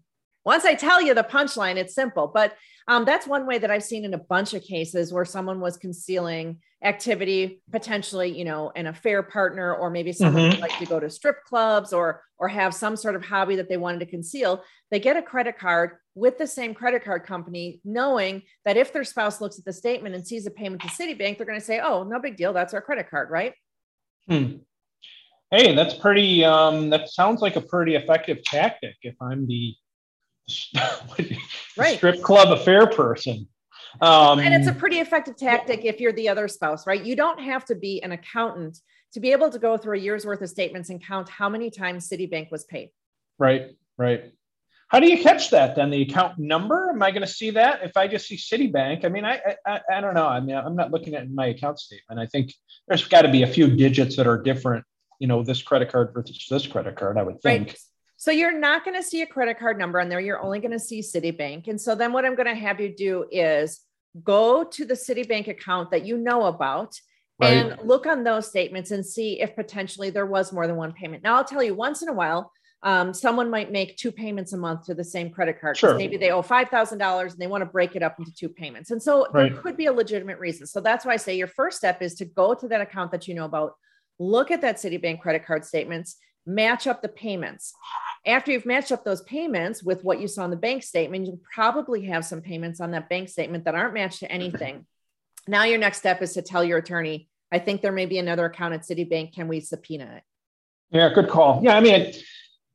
Once 0.45 0.65
I 0.65 0.75
tell 0.75 1.01
you 1.01 1.15
the 1.15 1.23
punchline, 1.23 1.77
it's 1.77 1.95
simple. 1.95 2.31
But 2.33 2.57
um, 2.89 3.05
that's 3.05 3.27
one 3.29 3.47
way 3.47 3.59
that 3.59 3.71
I've 3.71 3.85
seen 3.85 4.05
in 4.05 4.13
a 4.13 4.19
bunch 4.19 4.55
of 4.55 4.63
cases 4.63 5.13
where 5.13 5.25
someone 5.25 5.61
was 5.61 5.77
concealing 5.77 6.59
activity, 6.83 7.63
potentially, 7.71 8.37
you 8.37 8.45
know, 8.45 8.73
an 8.75 8.89
affair 8.89 9.23
partner, 9.23 9.73
or 9.73 9.89
maybe 9.89 10.13
someone 10.13 10.43
Mhm. 10.43 10.51
would 10.51 10.61
like 10.61 10.77
to 10.79 10.87
go 10.87 10.99
to 10.99 11.09
strip 11.09 11.45
clubs 11.45 11.93
or 11.93 12.23
or 12.39 12.49
have 12.49 12.75
some 12.75 12.97
sort 12.97 13.15
of 13.15 13.25
hobby 13.25 13.55
that 13.55 13.69
they 13.69 13.77
wanted 13.77 14.01
to 14.01 14.07
conceal. 14.07 14.65
They 14.91 14.99
get 14.99 15.17
a 15.17 15.23
credit 15.23 15.57
card 15.59 15.99
with 16.17 16.39
the 16.39 16.47
same 16.49 16.75
credit 16.75 17.05
card 17.05 17.23
company, 17.25 17.81
knowing 17.85 18.43
that 18.65 18.77
if 18.77 18.93
their 18.93 19.05
spouse 19.05 19.41
looks 19.41 19.61
at 19.61 19.65
the 19.65 19.73
statement 19.73 20.17
and 20.17 20.27
sees 20.27 20.45
a 20.45 20.51
payment 20.51 20.83
to 20.83 20.89
Citibank, 20.89 21.37
they're 21.37 21.47
going 21.47 21.61
to 21.61 21.65
say, 21.65 21.79
"Oh, 21.79 22.03
no 22.03 22.19
big 22.19 22.37
deal. 22.37 22.53
That's 22.53 22.75
our 22.75 22.83
credit 22.83 23.09
card, 23.09 23.31
right?" 23.31 23.55
Hmm. 24.29 24.57
Hey, 25.53 25.73
that's 25.77 25.95
pretty. 25.95 26.45
Um, 26.45 26.91
that 26.91 27.11
sounds 27.11 27.43
like 27.43 27.55
a 27.55 27.61
pretty 27.61 27.95
effective 27.95 28.43
tactic. 28.43 28.97
If 29.03 29.15
I'm 29.21 29.47
the 29.47 29.73
Right. 31.77 31.97
strip 31.97 32.21
club 32.23 32.53
affair 32.53 32.87
person, 32.87 33.49
um, 34.01 34.39
and 34.39 34.55
it's 34.55 34.67
a 34.67 34.73
pretty 34.73 34.99
effective 34.99 35.37
tactic 35.37 35.85
if 35.85 36.01
you're 36.01 36.13
the 36.13 36.29
other 36.29 36.49
spouse, 36.49 36.87
right? 36.87 37.03
You 37.03 37.17
don't 37.17 37.41
have 37.41 37.65
to 37.67 37.75
be 37.75 38.03
an 38.03 38.13
accountant 38.13 38.79
to 39.15 39.21
be 39.21 39.33
able 39.33 39.51
to 39.51 39.59
go 39.59 39.77
through 39.77 39.99
a 39.99 40.01
year's 40.01 40.25
worth 40.25 40.43
of 40.43 40.49
statements 40.49 40.91
and 40.91 41.05
count 41.05 41.29
how 41.29 41.49
many 41.49 41.71
times 41.71 42.09
Citibank 42.09 42.51
was 42.51 42.65
paid. 42.65 42.91
right, 43.39 43.71
right. 43.99 44.33
How 44.89 45.01
do 45.01 45.11
you 45.11 45.23
catch 45.23 45.49
that 45.53 45.75
then? 45.75 45.89
The 45.89 46.03
account 46.03 46.39
number? 46.39 46.91
Am 46.91 47.03
I 47.03 47.11
going 47.13 47.23
to 47.23 47.27
see 47.27 47.49
that 47.53 47.83
if 47.83 47.97
I 47.97 48.07
just 48.07 48.27
see 48.27 48.37
Citibank? 48.37 49.07
I 49.07 49.09
mean, 49.09 49.25
I, 49.25 49.41
I 49.67 49.81
I 49.91 50.01
don't 50.03 50.13
know. 50.13 50.27
I 50.27 50.39
mean, 50.41 50.55
I'm 50.55 50.77
not 50.77 50.91
looking 50.91 51.15
at 51.15 51.31
my 51.31 51.47
account 51.47 51.79
statement. 51.79 52.21
I 52.21 52.27
think 52.27 52.53
there's 52.87 53.09
got 53.09 53.23
to 53.23 53.31
be 53.31 53.43
a 53.43 53.47
few 53.47 53.75
digits 53.75 54.17
that 54.17 54.27
are 54.27 54.37
different. 54.37 54.85
You 55.19 55.29
know, 55.29 55.43
this 55.43 55.63
credit 55.63 55.91
card 55.91 56.13
versus 56.13 56.47
this 56.51 56.67
credit 56.67 56.97
card. 56.97 57.17
I 57.17 57.23
would 57.23 57.41
think. 57.41 57.69
Right. 57.69 57.79
So 58.23 58.31
you're 58.31 58.57
not 58.57 58.85
going 58.85 58.97
to 58.97 59.03
see 59.03 59.23
a 59.23 59.27
credit 59.27 59.59
card 59.59 59.81
number 59.81 60.01
on 60.01 60.09
there. 60.09 60.21
You're 60.21 60.41
only 60.41 60.61
going 60.61 60.71
to 60.71 60.79
see 60.79 61.01
Citibank. 61.01 61.67
And 61.67 61.81
so 61.81 61.97
then 61.97 62.13
what 62.13 62.25
I'm 62.25 62.37
going 62.37 62.47
to 62.47 62.55
have 62.55 62.81
you 62.81 62.95
do 62.95 63.27
is 63.33 63.81
go 64.23 64.63
to 64.63 64.85
the 64.85 64.95
Citibank 64.95 65.49
account 65.49 65.91
that 65.91 66.07
you 66.07 66.17
know 66.17 66.45
about 66.45 66.95
Right. 67.41 67.55
and 67.55 67.77
look 67.83 68.07
on 68.07 68.23
those 68.23 68.47
statements 68.47 68.93
and 68.93 69.05
see 69.05 69.41
if 69.41 69.57
potentially 69.57 70.11
there 70.11 70.27
was 70.27 70.53
more 70.53 70.69
than 70.69 70.77
one 70.77 70.93
payment. 70.93 71.25
Now 71.25 71.35
I'll 71.35 71.45
tell 71.45 71.65
you 71.65 71.75
once 71.75 72.01
in 72.01 72.09
a 72.09 72.13
while, 72.13 72.53
um, 72.85 73.13
someone 73.13 73.51
might 73.51 73.73
make 73.73 73.97
two 73.97 74.13
payments 74.13 74.53
a 74.53 74.57
month 74.57 74.85
to 74.87 74.95
the 74.95 75.03
same 75.03 75.29
credit 75.29 75.61
card. 75.61 75.77
Sure. 75.77 75.97
Maybe 75.97 76.17
they 76.17 76.31
owe 76.31 76.43
$5,000 76.43 77.33
and 77.33 77.41
they 77.41 77.49
want 77.49 77.63
to 77.63 77.67
break 77.67 77.97
it 77.97 78.05
up 78.05 78.21
into 78.21 78.33
two 78.33 78.49
payments. 78.49 78.93
And 78.93 79.03
so 79.03 79.27
Right. 79.33 79.53
there 79.53 79.61
could 79.61 79.77
be 79.77 79.87
a 79.87 79.93
legitimate 79.93 80.39
reason. 80.39 80.69
So 80.69 80.81
that's 80.81 81.05
why 81.05 81.15
I 81.15 81.17
say 81.17 81.37
your 81.37 81.49
first 81.49 81.79
step 81.79 82.01
is 82.01 82.15
to 82.17 82.25
go 82.25 82.55
to 82.55 82.69
that 82.69 82.81
account 82.81 83.11
that 83.11 83.27
you 83.27 83.35
know 83.35 83.47
about, 83.47 83.73
look 84.21 84.53
at 84.53 84.61
that 84.61 84.77
Citibank 84.77 85.21
credit 85.21 85.45
card 85.45 85.65
statements, 85.65 86.19
match 86.47 86.87
up 86.87 87.03
the 87.03 87.09
payments. 87.09 87.73
After 88.27 88.53
you've 88.53 88.67
matched 88.67 88.93
up 88.93 89.05
those 89.05 89.23
payments 89.23 89.83
with 89.83 90.05
what 90.05 90.21
you 90.21 90.29
saw 90.29 90.45
in 90.45 90.51
the 90.51 90.57
bank 90.57 90.83
statement, 90.83 91.27
you'll 91.27 91.41
probably 91.55 92.07
have 92.07 92.25
some 92.25 92.41
payments 92.41 92.81
on 92.81 92.93
that 92.93 93.09
bank 93.09 93.29
statement 93.29 93.65
that 93.65 93.75
aren't 93.75 93.95
matched 93.95 94.21
to 94.21 94.33
anything. 94.33 94.87
Now, 95.49 95.65
your 95.65 95.79
next 95.79 95.99
step 95.99 96.23
is 96.23 96.35
to 96.35 96.43
tell 96.43 96.63
your 96.63 96.79
attorney, 96.79 97.29
I 97.51 97.59
think 97.59 97.83
there 97.83 97.93
may 97.93 98.07
be 98.07 98.19
another 98.19 98.47
account 98.47 98.75
at 98.75 98.83
Citibank. 98.83 99.35
Can 99.35 99.49
we 99.49 99.61
subpoena 99.61 100.05
it? 100.17 100.23
Yeah, 100.91 101.13
good 101.13 101.29
call. 101.29 101.61
Yeah, 101.63 101.77
I 101.77 101.81
mean, 101.81 102.13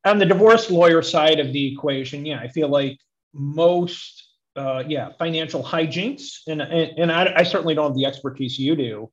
on 0.05 0.19
the 0.19 0.25
divorce 0.25 0.69
lawyer 0.69 1.01
side 1.01 1.39
of 1.39 1.53
the 1.53 1.73
equation, 1.73 2.25
yeah, 2.25 2.39
I 2.39 2.47
feel 2.47 2.67
like 2.67 2.99
most, 3.33 4.27
uh, 4.55 4.83
yeah, 4.87 5.11
financial 5.17 5.63
hijinks, 5.63 6.39
and 6.47 6.61
and, 6.61 6.97
and 6.97 7.11
I, 7.11 7.33
I 7.37 7.43
certainly 7.43 7.75
don't 7.75 7.91
have 7.91 7.95
the 7.95 8.05
expertise 8.05 8.57
you 8.57 8.75
do. 8.75 9.11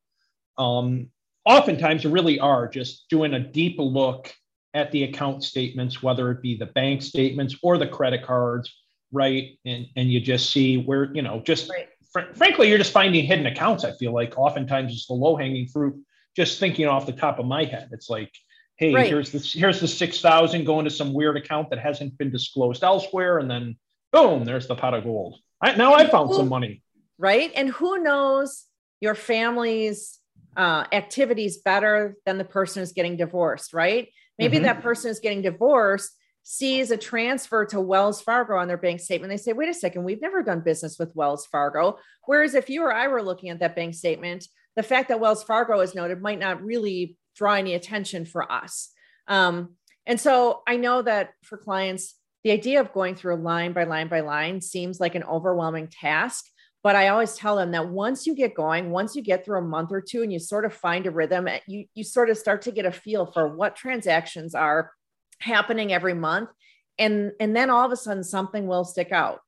Um, 0.56 1.08
oftentimes, 1.44 2.04
really 2.04 2.40
are 2.40 2.66
just 2.68 3.08
doing 3.08 3.34
a 3.34 3.40
deep 3.40 3.76
look 3.78 4.34
at 4.75 4.90
the 4.90 5.04
account 5.04 5.45
statements, 5.45 6.02
whether 6.02 6.31
it 6.33 6.43
be 6.43 6.57
the 6.57 6.66
bank 6.66 7.00
statements 7.00 7.57
or 7.62 7.78
the 7.78 7.87
credit 7.87 8.25
cards, 8.25 8.75
right? 9.12 9.57
And 9.64 9.87
and 9.97 10.11
you 10.11 10.21
just 10.21 10.50
see 10.50 10.76
where 10.78 11.14
you 11.14 11.23
know 11.23 11.40
just 11.40 11.71
Right. 11.71 11.88
fr- 12.12 12.35
frankly, 12.35 12.69
you're 12.69 12.78
just 12.78 12.93
finding 12.93 13.25
hidden 13.25 13.47
accounts. 13.47 13.85
I 13.85 13.93
feel 13.93 14.12
like 14.12 14.37
oftentimes 14.37 14.93
it's 14.93 15.07
the 15.07 15.14
low 15.14 15.37
hanging 15.37 15.69
fruit. 15.69 15.97
Just 16.37 16.59
thinking 16.59 16.87
off 16.87 17.07
the 17.07 17.12
top 17.12 17.38
of 17.38 17.47
my 17.47 17.64
head, 17.64 17.90
it's 17.93 18.11
like, 18.11 18.33
hey, 18.76 18.93
Right. 18.93 19.07
here's 19.09 19.31
this, 19.31 19.52
here's 19.52 19.81
the 19.81 19.87
six 19.87 20.21
thousand 20.21 20.64
going 20.64 20.85
to 20.85 20.90
some 20.90 21.14
weird 21.14 21.37
account 21.37 21.71
that 21.71 21.78
hasn't 21.78 22.19
been 22.19 22.31
disclosed 22.31 22.83
elsewhere, 22.83 23.38
and 23.38 23.49
then 23.49 23.76
boom, 24.12 24.45
there's 24.45 24.66
the 24.66 24.75
pot 24.75 24.95
of 24.95 25.04
gold. 25.04 25.38
I, 25.61 25.76
now 25.76 25.95
I 25.95 26.07
found 26.09 26.35
some 26.35 26.49
money. 26.49 26.83
Right. 27.19 27.52
And 27.54 27.69
who 27.69 28.02
knows 28.02 28.64
your 29.00 29.14
family's 29.14 30.19
uh, 30.57 30.85
activities 30.93 31.59
better 31.59 32.16
than 32.26 32.38
the 32.38 32.45
person 32.45 32.81
who's 32.83 32.93
getting 32.93 33.16
divorced, 33.16 33.73
right? 33.73 34.09
Maybe 34.38 34.59
Mhm. 34.59 34.62
that 34.62 34.83
person 34.83 35.11
is 35.11 35.21
getting 35.21 35.43
divorced 35.43 36.17
sees 36.47 36.91
a 36.91 36.97
transfer 36.97 37.64
to 37.64 37.81
Wells 37.81 38.21
Fargo 38.21 38.57
on 38.57 38.69
their 38.69 38.76
bank 38.76 39.00
statement. 39.00 39.31
They 39.31 39.38
say, 39.38 39.55
wait 39.55 39.71
a 39.71 39.75
second, 39.75 40.05
we've 40.05 40.21
never 40.21 40.43
done 40.43 40.61
business 40.61 40.99
with 40.99 41.17
Wells 41.17 41.47
Fargo. 41.47 41.99
Whereas 42.26 42.55
if 42.55 42.69
you 42.69 42.83
or 42.83 42.93
I 42.93 43.09
were 43.09 43.23
looking 43.23 43.49
at 43.49 43.61
that 43.61 43.75
bank 43.75 43.95
statement, 43.95 44.47
the 44.76 44.83
fact 44.83 45.09
that 45.09 45.21
Wells 45.21 45.43
Fargo 45.43 45.81
is 45.81 45.95
noted 45.95 46.21
might 46.21 46.38
not 46.38 46.62
really 46.62 47.17
draw 47.35 47.55
any 47.55 47.73
attention 47.75 48.26
for 48.26 48.50
us. 48.53 48.93
Um, 49.26 49.76
and 50.05 50.21
so 50.21 50.62
I 50.67 50.76
know 50.76 51.00
that 51.00 51.31
for 51.43 51.57
clients, 51.57 52.14
the 52.43 52.50
idea 52.50 52.81
of 52.81 52.93
going 52.93 53.14
through 53.14 53.37
line 53.37 53.73
by 53.73 53.85
line 53.85 54.09
by 54.09 54.21
line 54.21 54.61
seems 54.61 55.00
like 55.00 55.14
an 55.14 55.25
overwhelming 55.25 55.88
task. 55.88 56.45
But 56.85 56.97
I 56.97 57.09
always 57.09 57.35
tell 57.35 57.57
them 57.57 57.71
that 57.71 57.88
once 57.88 58.26
you 58.26 58.37
get 58.37 58.55
going, 58.55 58.91
once 58.91 59.17
you 59.17 59.23
get 59.23 59.43
through 59.43 59.59
a 59.59 59.62
month 59.62 59.91
or 59.91 60.03
two 60.03 60.23
and 60.23 60.31
you 60.31 60.38
sort 60.38 60.67
of 60.67 60.75
find 60.75 61.07
a 61.07 61.11
rhythm, 61.11 61.49
eh, 61.49 61.61
you, 61.67 61.87
you 61.95 62.05
sort 62.05 62.29
of 62.29 62.37
start 62.37 62.61
to 62.62 62.73
get 62.73 62.85
a 62.85 62.93
feel 62.93 63.25
for 63.25 63.49
what 63.49 63.75
transactions 63.75 64.55
are 64.55 64.93
happening 65.38 65.95
every 65.95 66.12
month. 66.12 66.50
And, 66.99 67.33
and 67.41 67.57
then 67.57 67.71
all 67.71 67.87
of 67.87 67.91
a 67.91 67.97
sudden 67.97 68.23
something 68.23 68.67
will 68.67 68.85
stick 68.85 69.12
out. 69.12 69.41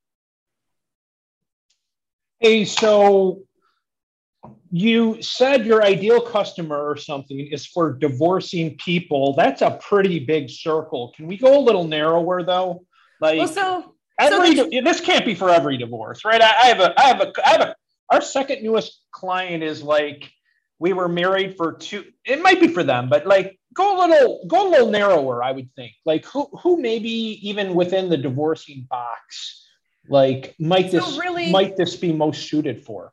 Hey, 2.41 2.65
so 2.65 3.43
you 4.71 5.21
said 5.21 5.67
your 5.67 5.85
ideal 5.85 6.23
customer 6.23 6.89
or 6.89 6.97
something 6.97 7.39
is 7.39 7.67
for 7.67 7.93
divorcing 7.93 8.79
people. 8.79 9.35
That's 9.35 9.61
a 9.61 9.79
pretty 9.83 10.21
big 10.21 10.49
circle. 10.49 11.13
Can 11.15 11.27
we 11.27 11.37
go 11.37 11.59
a 11.59 11.61
little 11.61 11.85
narrower 11.85 12.43
though? 12.43 12.87
Like 13.21 13.39
Well, 13.39 13.49
so 13.49 13.96
every 14.19 14.57
so 14.57 14.69
this 14.71 15.01
can't 15.01 15.25
be 15.25 15.35
for 15.35 15.51
every 15.51 15.77
divorce, 15.77 16.25
right? 16.25 16.41
I, 16.41 16.47
I 16.47 16.67
have 16.67 16.81
a 16.81 17.01
I 17.01 17.05
have 17.05 17.21
a 17.21 17.33
I 17.45 17.51
have 17.51 17.61
a 17.61 17.77
our 18.11 18.21
second 18.21 18.63
newest 18.63 19.01
client 19.11 19.63
is 19.63 19.83
like 19.83 20.31
we 20.79 20.93
were 20.93 21.09
married 21.09 21.57
for 21.57 21.73
two. 21.73 22.05
It 22.25 22.43
might 22.43 22.61
be 22.61 22.69
for 22.69 22.83
them, 22.83 23.09
but 23.09 23.27
like 23.27 23.59
go 23.75 23.97
a 23.97 24.09
little 24.09 24.45
go 24.47 24.69
a 24.69 24.71
little 24.71 24.91
narrower. 24.91 25.43
I 25.43 25.53
would 25.53 25.71
think 25.75 25.93
like 26.05 26.25
who 26.27 26.49
who 26.63 26.81
maybe 26.81 27.11
even 27.49 27.75
within 27.75 28.09
the 28.09 28.17
divorcing 28.17 28.87
box 28.89 29.65
like 30.09 30.55
might 30.61 30.91
So 30.93 30.99
this 31.01 31.19
really- 31.19 31.51
might 31.51 31.77
this 31.77 31.97
be 31.97 32.13
most 32.13 32.49
suited 32.49 32.85
for? 32.85 33.13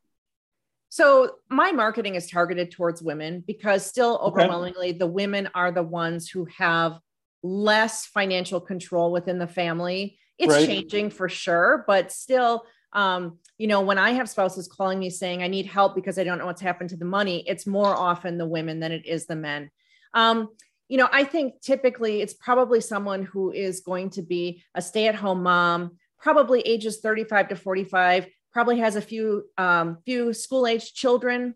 So 0.90 1.38
my 1.50 1.72
marketing 1.72 2.14
is 2.14 2.30
targeted 2.30 2.70
towards 2.70 3.02
women 3.02 3.42
because 3.44 3.84
still 3.84 4.14
Okay. 4.22 4.42
overwhelmingly 4.42 4.92
the 4.92 5.08
women 5.08 5.48
are 5.54 5.72
the 5.72 5.82
ones 5.82 6.28
who 6.30 6.46
have 6.56 6.98
less 7.42 8.06
financial 8.06 8.60
control 8.60 9.10
within 9.10 9.38
the 9.40 9.48
family. 9.48 10.18
It's 10.38 10.52
Right. 10.52 10.66
changing 10.66 11.10
for 11.10 11.28
sure, 11.28 11.84
but 11.86 12.12
still 12.12 12.66
um, 12.94 13.38
you 13.58 13.66
know, 13.66 13.80
when 13.80 13.98
I 13.98 14.10
have 14.12 14.28
spouses 14.28 14.68
calling 14.68 15.00
me 15.00 15.10
saying 15.10 15.42
I 15.42 15.48
need 15.48 15.66
help 15.66 15.96
because 15.96 16.16
I 16.16 16.22
don't 16.22 16.38
know 16.38 16.46
what's 16.46 16.60
happened 16.60 16.90
to 16.90 16.96
the 16.96 17.04
money, 17.04 17.42
it's 17.48 17.66
more 17.66 17.92
often 17.92 18.38
the 18.38 18.46
women 18.46 18.78
than 18.78 18.92
it 18.92 19.04
is 19.04 19.26
the 19.26 19.34
men. 19.34 19.70
Um, 20.14 20.50
you 20.88 20.98
know, 20.98 21.08
I 21.10 21.24
think 21.24 21.60
typically 21.60 22.20
it's 22.20 22.34
probably 22.34 22.80
someone 22.80 23.24
who 23.24 23.50
is 23.50 23.80
going 23.80 24.10
to 24.10 24.22
be 24.22 24.62
a 24.76 24.80
stay-at-home 24.82 25.42
mom, 25.42 25.98
probably 26.20 26.60
ages 26.60 27.00
35 27.00 27.48
to 27.48 27.56
45, 27.56 28.28
probably 28.52 28.78
has 28.78 28.94
a 28.94 29.00
few 29.00 29.46
um, 29.58 29.98
few 30.04 30.32
school-aged 30.32 30.94
children, 30.94 31.54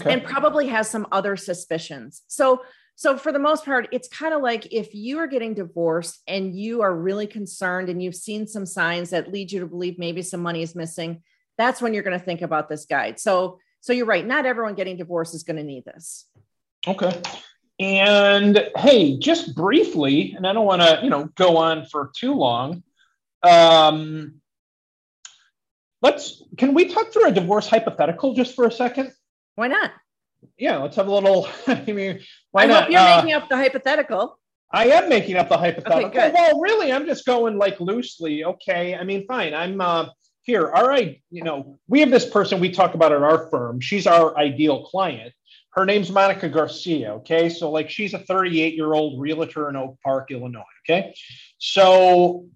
Okay. 0.00 0.12
and 0.12 0.24
probably 0.24 0.68
has 0.68 0.88
some 0.90 1.06
other 1.12 1.36
suspicions. 1.36 2.22
So, 2.26 2.62
so 3.00 3.16
for 3.16 3.32
the 3.32 3.38
most 3.38 3.64
part, 3.64 3.88
it's 3.92 4.08
kind 4.08 4.34
of 4.34 4.42
like 4.42 4.74
if 4.74 4.94
you 4.94 5.20
are 5.20 5.26
getting 5.26 5.54
divorced 5.54 6.20
and 6.28 6.54
you 6.54 6.82
are 6.82 6.94
really 6.94 7.26
concerned 7.26 7.88
and 7.88 8.02
you've 8.02 8.14
seen 8.14 8.46
some 8.46 8.66
signs 8.66 9.08
that 9.08 9.32
lead 9.32 9.50
you 9.50 9.60
to 9.60 9.66
believe 9.66 9.98
maybe 9.98 10.20
some 10.20 10.42
money 10.42 10.60
is 10.60 10.74
missing, 10.74 11.22
that's 11.56 11.80
when 11.80 11.94
you're 11.94 12.02
going 12.02 12.18
to 12.18 12.22
think 12.22 12.42
about 12.42 12.68
this 12.68 12.84
guide. 12.84 13.18
So, 13.18 13.58
so 13.80 13.94
you're 13.94 14.04
right. 14.04 14.26
Not 14.26 14.44
everyone 14.44 14.74
getting 14.74 14.98
divorced 14.98 15.34
is 15.34 15.44
going 15.44 15.56
to 15.56 15.62
need 15.62 15.86
this. 15.86 16.26
Okay. 16.86 17.22
And 17.78 18.68
hey, 18.76 19.16
just 19.16 19.56
briefly, 19.56 20.34
and 20.36 20.46
I 20.46 20.52
don't 20.52 20.66
want 20.66 20.82
to, 20.82 21.00
you 21.02 21.08
know, 21.08 21.30
go 21.36 21.56
on 21.56 21.86
for 21.86 22.10
too 22.14 22.34
long. 22.34 22.82
Um, 23.42 24.42
let's 26.02 26.42
can 26.58 26.74
we 26.74 26.92
talk 26.92 27.14
through 27.14 27.28
a 27.28 27.32
divorce 27.32 27.66
hypothetical 27.66 28.34
just 28.34 28.54
for 28.54 28.66
a 28.66 28.70
second? 28.70 29.10
Why 29.54 29.68
not? 29.68 29.90
Yeah, 30.58 30.78
let's 30.78 30.96
have 30.96 31.08
a 31.08 31.12
little. 31.14 31.48
I 31.66 31.84
mean, 31.86 32.20
why 32.50 32.64
I 32.64 32.66
not? 32.66 32.82
hope 32.84 32.92
you're 32.92 33.00
Uh, 33.00 33.16
making 33.16 33.32
up 33.32 33.48
the 33.48 33.56
hypothetical. 33.56 34.38
I 34.72 34.86
am 34.86 35.08
making 35.08 35.36
up 35.36 35.48
the 35.48 35.58
hypothetical. 35.58 36.06
Okay. 36.10 36.30
Well, 36.32 36.60
really, 36.60 36.92
I'm 36.92 37.06
just 37.06 37.26
going 37.26 37.58
like 37.58 37.80
loosely. 37.80 38.44
Okay, 38.44 38.94
I 38.94 39.02
mean, 39.04 39.26
fine. 39.26 39.52
I'm 39.54 39.80
uh, 39.80 40.08
here. 40.42 40.70
All 40.70 40.86
right, 40.86 41.20
you 41.30 41.42
know, 41.42 41.78
we 41.88 42.00
have 42.00 42.10
this 42.10 42.28
person 42.28 42.60
we 42.60 42.70
talk 42.70 42.94
about 42.94 43.12
at 43.12 43.22
our 43.22 43.48
firm. 43.50 43.80
She's 43.80 44.06
our 44.06 44.36
ideal 44.38 44.84
client. 44.84 45.32
her 45.72 45.84
name's 45.86 46.10
Monica 46.10 46.48
Garcia. 46.48 47.14
Okay. 47.14 47.48
So, 47.48 47.70
like, 47.70 47.88
she's 47.90 48.12
a 48.14 48.18
38 48.18 48.74
year 48.74 48.92
old 48.92 49.20
realtor 49.20 49.68
in 49.68 49.76
Oak 49.76 49.98
Park, 50.04 50.30
Illinois. 50.30 50.62
Okay. 50.84 51.14
So, 51.58 52.46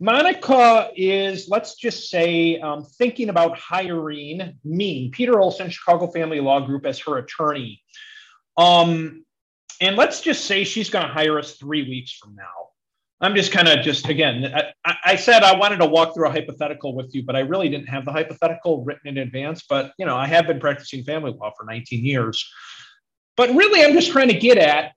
Monica 0.00 0.90
is, 0.96 1.48
let's 1.48 1.76
just 1.76 2.10
say, 2.10 2.58
um, 2.58 2.84
thinking 2.84 3.28
about 3.28 3.56
hiring 3.56 4.58
me, 4.64 5.10
Peter 5.10 5.38
Olson, 5.38 5.70
Chicago 5.70 6.08
Family 6.08 6.40
Law 6.40 6.60
Group, 6.60 6.84
as 6.84 6.98
her 7.00 7.18
attorney. 7.18 7.80
Um, 8.56 9.24
and 9.80 9.96
let's 9.96 10.20
just 10.20 10.44
say 10.44 10.64
she's 10.64 10.90
going 10.90 11.06
to 11.06 11.12
hire 11.12 11.38
us 11.38 11.56
three 11.56 11.82
weeks 11.82 12.12
from 12.12 12.34
now. 12.34 12.44
I'm 13.20 13.34
just 13.34 13.52
kind 13.52 13.68
of 13.68 13.82
just 13.82 14.08
again, 14.08 14.52
I, 14.84 14.96
I, 15.04 15.16
said 15.16 15.44
I 15.44 15.56
wanted 15.56 15.78
to 15.78 15.86
walk 15.86 16.14
through 16.14 16.28
a 16.28 16.30
hypothetical 16.30 16.94
with 16.94 17.14
you, 17.14 17.24
but 17.24 17.36
I 17.36 17.40
really 17.40 17.68
didn't 17.68 17.88
have 17.88 18.04
the 18.04 18.12
hypothetical 18.12 18.84
written 18.84 19.08
in 19.08 19.18
advance. 19.18 19.64
But 19.68 19.92
you 19.98 20.04
know, 20.04 20.16
I 20.16 20.26
have 20.26 20.46
been 20.46 20.60
practicing 20.60 21.04
family 21.04 21.32
law 21.32 21.52
for 21.56 21.64
19 21.64 22.04
years. 22.04 22.46
But 23.36 23.54
really, 23.54 23.84
I'm 23.84 23.94
just 23.94 24.10
trying 24.10 24.28
to 24.28 24.38
get 24.38 24.58
at 24.58 24.92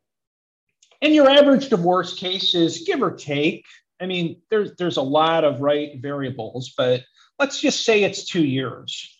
in 1.01 1.13
your 1.13 1.30
average 1.30 1.70
divorce 1.70 2.13
case 2.16 2.56
is 2.56 2.84
give 2.86 3.01
or 3.01 3.12
take. 3.12 3.66
I 4.00 4.06
mean, 4.06 4.42
there's 4.50 4.75
there's 4.77 4.98
a 4.98 5.01
lot 5.01 5.44
of 5.44 5.62
right 5.62 6.00
variables, 6.01 6.74
but 6.77 7.04
let's 7.39 7.60
just 7.60 7.84
say 7.84 8.04
it's 8.04 8.25
two 8.25 8.44
years. 8.44 9.18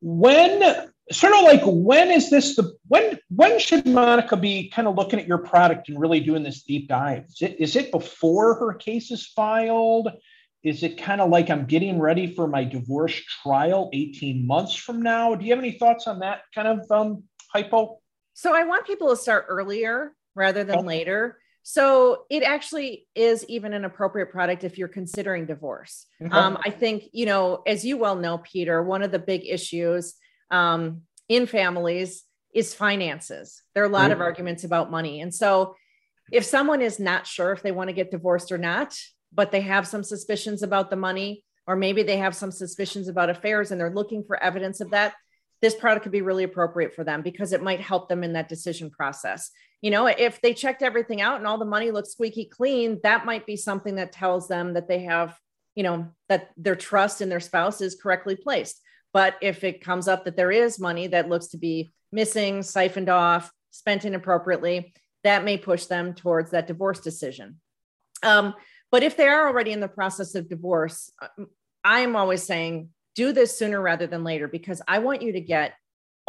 When 0.00 0.90
sort 1.12 1.34
of 1.34 1.42
like 1.42 1.62
when 1.64 2.10
is 2.10 2.30
this 2.30 2.56
the 2.56 2.72
when 2.88 3.18
when 3.28 3.58
should 3.58 3.86
monica 3.86 4.36
be 4.36 4.68
kind 4.70 4.86
of 4.86 4.94
looking 4.94 5.18
at 5.18 5.26
your 5.26 5.38
product 5.38 5.88
and 5.88 6.00
really 6.00 6.20
doing 6.20 6.42
this 6.42 6.62
deep 6.62 6.88
dive? 6.88 7.24
Is 7.28 7.42
it, 7.42 7.56
is 7.60 7.76
it 7.76 7.90
before 7.90 8.54
her 8.54 8.74
case 8.74 9.10
is 9.10 9.26
filed? 9.26 10.10
Is 10.62 10.82
it 10.82 10.98
kind 10.98 11.20
of 11.20 11.30
like 11.30 11.50
i'm 11.50 11.66
getting 11.66 11.98
ready 11.98 12.26
for 12.26 12.46
my 12.46 12.64
divorce 12.64 13.20
trial 13.42 13.90
18 13.92 14.46
months 14.46 14.74
from 14.74 15.02
now? 15.02 15.34
Do 15.34 15.44
you 15.44 15.52
have 15.52 15.58
any 15.58 15.72
thoughts 15.72 16.06
on 16.06 16.20
that 16.20 16.42
kind 16.54 16.68
of 16.68 16.90
um, 16.90 17.24
hypo? 17.52 17.98
So 18.34 18.54
i 18.54 18.64
want 18.64 18.86
people 18.86 19.10
to 19.10 19.16
start 19.16 19.46
earlier 19.48 20.14
rather 20.34 20.64
than 20.64 20.84
later 20.84 21.38
so 21.62 22.24
it 22.30 22.42
actually 22.42 23.06
is 23.14 23.44
even 23.46 23.72
an 23.74 23.84
appropriate 23.84 24.30
product 24.30 24.64
if 24.64 24.78
you're 24.78 24.88
considering 24.88 25.46
divorce 25.46 26.06
okay. 26.22 26.34
um, 26.34 26.58
i 26.64 26.70
think 26.70 27.04
you 27.12 27.26
know 27.26 27.62
as 27.66 27.84
you 27.84 27.96
well 27.96 28.16
know 28.16 28.38
peter 28.38 28.82
one 28.82 29.02
of 29.02 29.12
the 29.12 29.18
big 29.18 29.46
issues 29.46 30.14
um, 30.50 31.02
in 31.28 31.46
families 31.46 32.24
is 32.54 32.74
finances. 32.74 33.62
There 33.74 33.82
are 33.82 33.86
a 33.86 33.90
lot 33.90 34.02
right. 34.02 34.12
of 34.12 34.20
arguments 34.20 34.64
about 34.64 34.90
money. 34.90 35.20
And 35.20 35.34
so 35.34 35.76
if 36.32 36.44
someone 36.44 36.82
is 36.82 36.98
not 36.98 37.26
sure 37.26 37.52
if 37.52 37.62
they 37.62 37.72
want 37.72 37.88
to 37.88 37.94
get 37.94 38.10
divorced 38.10 38.52
or 38.52 38.58
not, 38.58 38.96
but 39.32 39.52
they 39.52 39.60
have 39.60 39.86
some 39.86 40.02
suspicions 40.02 40.62
about 40.62 40.90
the 40.90 40.96
money, 40.96 41.44
or 41.66 41.76
maybe 41.76 42.02
they 42.02 42.16
have 42.16 42.34
some 42.34 42.50
suspicions 42.50 43.08
about 43.08 43.30
affairs 43.30 43.70
and 43.70 43.80
they're 43.80 43.94
looking 43.94 44.24
for 44.24 44.42
evidence 44.42 44.80
of 44.80 44.90
that, 44.90 45.14
this 45.62 45.74
product 45.74 46.02
could 46.02 46.12
be 46.12 46.22
really 46.22 46.44
appropriate 46.44 46.94
for 46.94 47.04
them 47.04 47.22
because 47.22 47.52
it 47.52 47.62
might 47.62 47.80
help 47.80 48.08
them 48.08 48.24
in 48.24 48.32
that 48.32 48.48
decision 48.48 48.90
process. 48.90 49.50
You 49.80 49.90
know, 49.90 50.06
if 50.06 50.40
they 50.40 50.52
checked 50.52 50.82
everything 50.82 51.20
out 51.20 51.38
and 51.38 51.46
all 51.46 51.58
the 51.58 51.64
money 51.64 51.90
looks 51.90 52.12
squeaky 52.12 52.44
clean, 52.44 53.00
that 53.02 53.24
might 53.24 53.46
be 53.46 53.56
something 53.56 53.94
that 53.94 54.12
tells 54.12 54.46
them 54.46 54.74
that 54.74 54.88
they 54.88 55.04
have, 55.04 55.38
you 55.74 55.82
know, 55.82 56.08
that 56.28 56.50
their 56.56 56.76
trust 56.76 57.20
in 57.20 57.28
their 57.28 57.40
spouse 57.40 57.80
is 57.80 58.00
correctly 58.00 58.36
placed. 58.36 58.80
But 59.12 59.36
if 59.40 59.64
it 59.64 59.82
comes 59.82 60.06
up 60.06 60.24
that 60.24 60.36
there 60.36 60.52
is 60.52 60.78
money 60.78 61.06
that 61.08 61.28
looks 61.28 61.48
to 61.48 61.58
be 61.58 61.88
missing, 62.12 62.62
siphoned 62.62 63.08
off, 63.08 63.50
spent 63.70 64.04
inappropriately, 64.04 64.92
that 65.24 65.44
may 65.44 65.56
push 65.56 65.86
them 65.86 66.14
towards 66.14 66.50
that 66.50 66.66
divorce 66.66 67.00
decision. 67.00 67.60
Um, 68.22 68.54
but 68.90 69.02
if 69.02 69.16
they 69.16 69.28
are 69.28 69.48
already 69.48 69.72
in 69.72 69.80
the 69.80 69.88
process 69.88 70.34
of 70.34 70.48
divorce, 70.48 71.12
uh, 71.20 71.44
I'm 71.84 72.16
always 72.16 72.42
saying 72.42 72.90
do 73.14 73.32
this 73.32 73.58
sooner 73.58 73.80
rather 73.80 74.06
than 74.06 74.24
later 74.24 74.48
because 74.48 74.82
I 74.86 74.98
want 75.00 75.22
you 75.22 75.32
to 75.32 75.40
get 75.40 75.74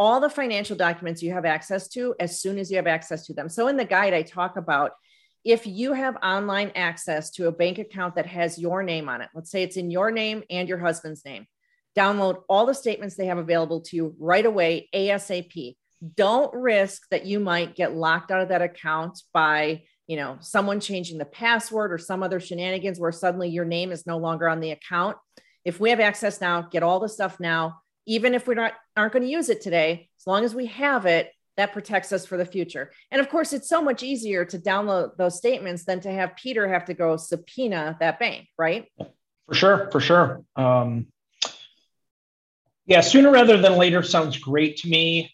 all 0.02 0.20
the 0.20 0.30
financial 0.32 0.76
documents 0.76 1.22
you 1.22 1.32
have 1.32 1.46
access 1.46 1.88
to 1.90 2.16
as 2.20 2.42
soon 2.42 2.58
as 2.58 2.72
you 2.72 2.78
have 2.78 2.88
access 2.88 3.28
to 3.28 3.36
them. 3.36 3.48
So 3.48 3.68
in 3.68 3.78
the 3.78 3.86
guide, 3.86 4.16
I 4.16 4.24
talk 4.24 4.58
about 4.58 4.94
if 5.46 5.68
you 5.68 5.94
have 5.94 6.18
online 6.24 6.72
access 6.74 7.30
to 7.34 7.48
a 7.48 7.52
bank 7.52 7.78
account 7.78 8.16
that 8.16 8.26
has 8.26 8.58
your 8.58 8.82
name 8.82 9.08
on 9.10 9.22
it, 9.22 9.30
let's 9.36 9.52
say 9.52 9.62
it's 9.62 9.78
in 9.78 9.92
your 9.92 10.10
name 10.10 10.42
and 10.50 10.68
your 10.68 10.80
husband's 10.80 11.24
name, 11.24 11.46
Download 11.98 12.44
all 12.48 12.66
the 12.66 12.74
statements 12.74 13.16
they 13.16 13.26
have 13.26 13.38
available 13.38 13.82
to 13.82 13.96
you 13.96 14.16
right 14.18 14.46
away, 14.46 14.88
ASAP. 14.96 15.76
Don't 16.16 16.54
risk 16.54 17.04
that 17.12 17.26
you 17.26 17.40
might 17.40 17.76
get 17.76 17.96
locked 17.96 18.32
out 18.32 18.42
of 18.42 18.50
that 18.50 18.62
account 18.62 19.22
by 19.34 19.84
you 20.08 20.16
know 20.18 20.38
someone 20.40 20.80
changing 20.80 21.18
the 21.18 21.26
password 21.26 21.92
or 21.94 21.98
some 21.98 22.24
other 22.24 22.40
shenanigans 22.40 23.00
where 23.00 23.12
suddenly 23.12 23.50
your 23.50 23.66
name 23.66 23.92
is 23.92 24.08
no 24.08 24.18
longer 24.18 24.50
on 24.50 24.60
the 24.60 24.72
account 24.72 25.16
if 25.64 25.80
we 25.80 25.92
have 25.92 26.00
access 26.00 26.42
now 26.42 26.64
get 26.64 26.82
all 26.82 27.00
the 27.00 27.08
stuff 27.08 27.40
now 27.40 27.80
even 28.06 28.34
if 28.34 28.48
we're 28.48 28.54
not 28.54 28.74
aren't 28.96 29.14
going 29.14 29.24
to 29.24 29.30
use 29.30 29.50
it 29.50 29.62
today 29.62 30.10
as 30.20 30.28
long 30.28 30.44
as 30.44 30.56
we 30.56 30.66
have 30.66 31.06
it 31.06 31.32
that 31.58 31.74
protects 31.74 32.12
us 32.12 32.26
for 32.26 32.38
the 32.38 32.46
future 32.46 32.92
and 33.12 33.22
of 33.22 33.30
course 33.30 33.54
it's 33.54 33.70
so 33.70 33.82
much 33.82 34.04
easier 34.04 34.46
to 34.46 34.58
download 34.58 35.16
those 35.18 35.38
statements 35.38 35.86
than 35.86 36.00
to 36.00 36.12
have 36.12 36.36
peter 36.36 36.68
have 36.68 36.86
to 36.86 36.94
go 36.94 37.18
subpoena 37.18 37.98
that 38.00 38.20
bank 38.20 38.48
right 38.58 38.88
for 39.48 39.54
sure 39.54 39.90
for 39.92 40.00
sure 40.00 40.44
um, 40.56 41.08
yeah, 42.92 43.00
sooner 43.02 43.32
rather 43.32 43.58
than 43.58 43.78
later 43.78 44.04
sounds 44.04 44.38
great 44.38 44.76
to 44.78 44.90
me. 44.90 45.34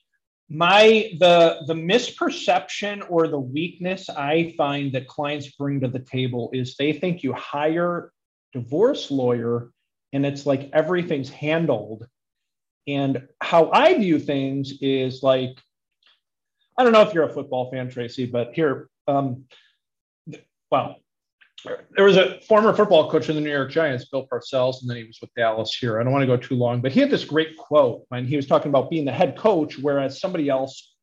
My 0.49 1.11
the 1.19 1.63
the 1.65 1.73
misperception 1.73 3.03
or 3.09 3.27
the 3.27 3.39
weakness 3.39 4.09
I 4.09 4.53
find 4.55 4.93
that 4.93 5.07
clients 5.07 5.49
bring 5.51 5.79
to 5.81 5.87
the 5.87 5.99
table 5.99 6.51
is 6.53 6.75
they 6.75 6.93
think 6.93 7.23
you 7.23 7.33
hire 7.33 8.11
divorce 8.53 9.09
lawyer 9.09 9.71
and 10.13 10.25
it's 10.25 10.45
like 10.45 10.69
everything's 10.71 11.29
handled. 11.29 12.07
And 12.87 13.27
how 13.41 13.69
I 13.71 13.97
view 13.97 14.19
things 14.19 14.73
is 14.81 15.21
like, 15.21 15.57
I 16.77 16.83
don't 16.83 16.93
know 16.93 17.01
if 17.01 17.13
you're 17.13 17.25
a 17.25 17.33
football 17.33 17.69
fan, 17.69 17.89
Tracy, 17.89 18.25
but 18.25 18.53
here, 18.53 18.89
um, 19.07 19.45
well, 20.71 20.97
there 21.95 22.05
was 22.05 22.17
a 22.17 22.39
former 22.41 22.73
football 22.73 23.09
coach 23.09 23.29
in 23.29 23.35
the 23.35 23.41
New 23.41 23.51
York 23.51 23.71
Giants, 23.71 24.05
Bill 24.05 24.27
Parcells, 24.31 24.81
and 24.81 24.89
then 24.89 24.97
he 24.97 25.03
was 25.03 25.19
with 25.19 25.33
Dallas 25.35 25.73
here. 25.73 25.99
I 25.99 26.03
don't 26.03 26.13
want 26.13 26.21
to 26.21 26.27
go 26.27 26.37
too 26.37 26.55
long, 26.55 26.81
but 26.81 26.91
he 26.91 26.99
had 26.99 27.09
this 27.09 27.25
great 27.25 27.57
quote 27.57 28.05
when 28.09 28.25
he 28.25 28.35
was 28.35 28.45
talking 28.45 28.69
about 28.69 28.89
being 28.89 29.05
the 29.05 29.11
head 29.11 29.35
coach, 29.35 29.77
whereas 29.77 30.21
somebody 30.21 30.49
else 30.49 30.93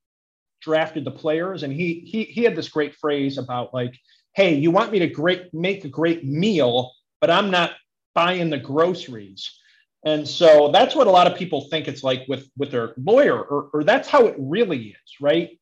drafted 0.62 1.04
the 1.04 1.10
players. 1.10 1.64
And 1.64 1.72
he 1.72 2.00
he 2.06 2.24
he 2.24 2.44
had 2.44 2.56
this 2.56 2.68
great 2.68 2.94
phrase 2.94 3.36
about 3.36 3.74
like, 3.74 3.98
hey, 4.34 4.54
you 4.54 4.70
want 4.70 4.92
me 4.92 5.00
to 5.00 5.08
great 5.08 5.52
make 5.52 5.84
a 5.84 5.88
great 5.88 6.24
meal, 6.24 6.92
but 7.20 7.30
I'm 7.30 7.50
not 7.50 7.72
buying 8.14 8.48
the 8.48 8.58
groceries. 8.58 9.58
And 10.04 10.28
so 10.28 10.70
that's 10.70 10.94
what 10.94 11.06
a 11.06 11.10
lot 11.10 11.26
of 11.26 11.36
people 11.36 11.68
think 11.70 11.88
it's 11.88 12.02
like 12.02 12.24
with 12.28 12.48
with 12.56 12.70
their 12.70 12.94
lawyer, 12.96 13.40
or, 13.40 13.70
or 13.72 13.84
that's 13.84 14.08
how 14.08 14.26
it 14.26 14.36
really 14.38 14.88
is, 14.88 15.16
right? 15.20 15.58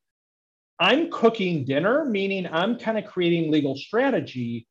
I'm 0.79 1.09
cooking 1.11 1.65
dinner, 1.65 2.03
meaning 2.05 2.47
I'm 2.51 2.77
kind 2.77 2.97
of 2.97 3.05
creating 3.05 3.51
legal 3.51 3.77
strategy 3.77 4.67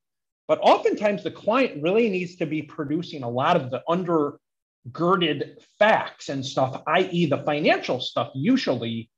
but 0.53 0.59
oftentimes 0.61 1.23
the 1.23 1.31
client 1.31 1.83
really 1.83 2.11
needs 2.11 2.37
to 2.37 2.45
be 2.47 2.63
producing 2.63 3.23
a 3.23 3.29
lot 3.29 3.57
of 3.57 3.71
the 3.71 3.81
undergirded 3.89 5.63
facts 5.79 6.29
and 6.29 6.45
stuff, 6.45 6.83
i.e., 6.89 7.27
the 7.27 7.39
financial 7.39 8.01
stuff, 8.01 8.31
usually. 8.35 9.09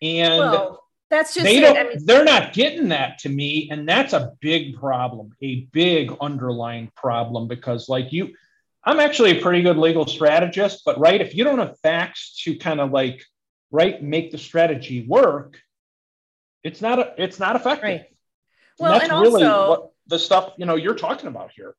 And 0.00 0.38
well, 0.38 0.84
that's 1.10 1.34
just 1.34 1.44
they 1.44 1.60
don't, 1.60 1.76
I 1.76 1.84
mean, 1.84 2.06
they're 2.06 2.24
not 2.24 2.52
getting 2.52 2.88
that 2.88 3.18
to 3.18 3.28
me. 3.28 3.68
And 3.70 3.88
that's 3.88 4.12
a 4.12 4.32
big 4.40 4.76
problem, 4.76 5.32
a 5.42 5.68
big 5.72 6.16
underlying 6.20 6.90
problem, 6.96 7.48
because 7.48 7.88
like 7.88 8.12
you, 8.12 8.34
I'm 8.86 9.00
actually 9.00 9.38
a 9.38 9.42
pretty 9.42 9.62
good 9.62 9.76
legal 9.76 10.06
strategist, 10.06 10.82
but 10.86 10.98
right, 10.98 11.20
if 11.20 11.34
you 11.34 11.42
don't 11.42 11.58
have 11.58 11.78
facts 11.80 12.40
to 12.44 12.56
kind 12.56 12.80
of 12.80 12.92
like 12.92 13.22
right 13.72 14.00
make 14.00 14.30
the 14.30 14.38
strategy 14.38 15.04
work, 15.06 15.58
it's 16.62 16.80
not 16.80 17.00
a, 17.00 17.14
it's 17.18 17.40
not 17.40 17.56
effective. 17.56 17.82
Right. 17.82 18.04
Well, 18.78 18.94
and, 18.94 19.02
and 19.02 19.12
also, 19.12 19.68
what, 19.68 19.90
the 20.06 20.18
stuff 20.18 20.52
you 20.56 20.66
know 20.66 20.76
you're 20.76 20.94
talking 20.94 21.26
about 21.26 21.50
here 21.52 21.74